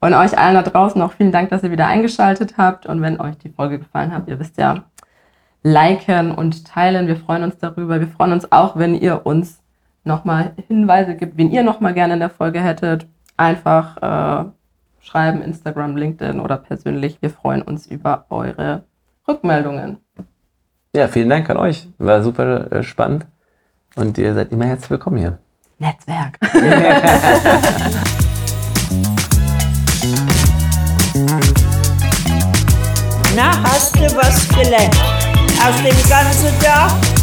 [0.01, 2.87] Und euch allen da draußen auch vielen Dank, dass ihr wieder eingeschaltet habt.
[2.87, 4.85] Und wenn euch die Folge gefallen hat, ihr wisst ja,
[5.63, 7.07] liken und teilen.
[7.07, 8.01] Wir freuen uns darüber.
[8.01, 9.61] Wir freuen uns auch, wenn ihr uns
[10.05, 14.45] nochmal Hinweise gibt, wen ihr nochmal gerne in der Folge hättet, einfach äh,
[15.01, 17.19] schreiben, Instagram, LinkedIn oder persönlich.
[17.21, 18.85] Wir freuen uns über eure
[19.27, 19.99] Rückmeldungen.
[20.95, 21.89] Ja, vielen Dank an euch.
[21.99, 23.27] War super äh, spannend.
[23.97, 25.39] Und ihr seid immer herzlich willkommen hier.
[25.79, 26.39] Netzwerk.
[33.37, 34.97] Na, hast du was gelernt?
[35.63, 37.20] Aus dem ganzen Tag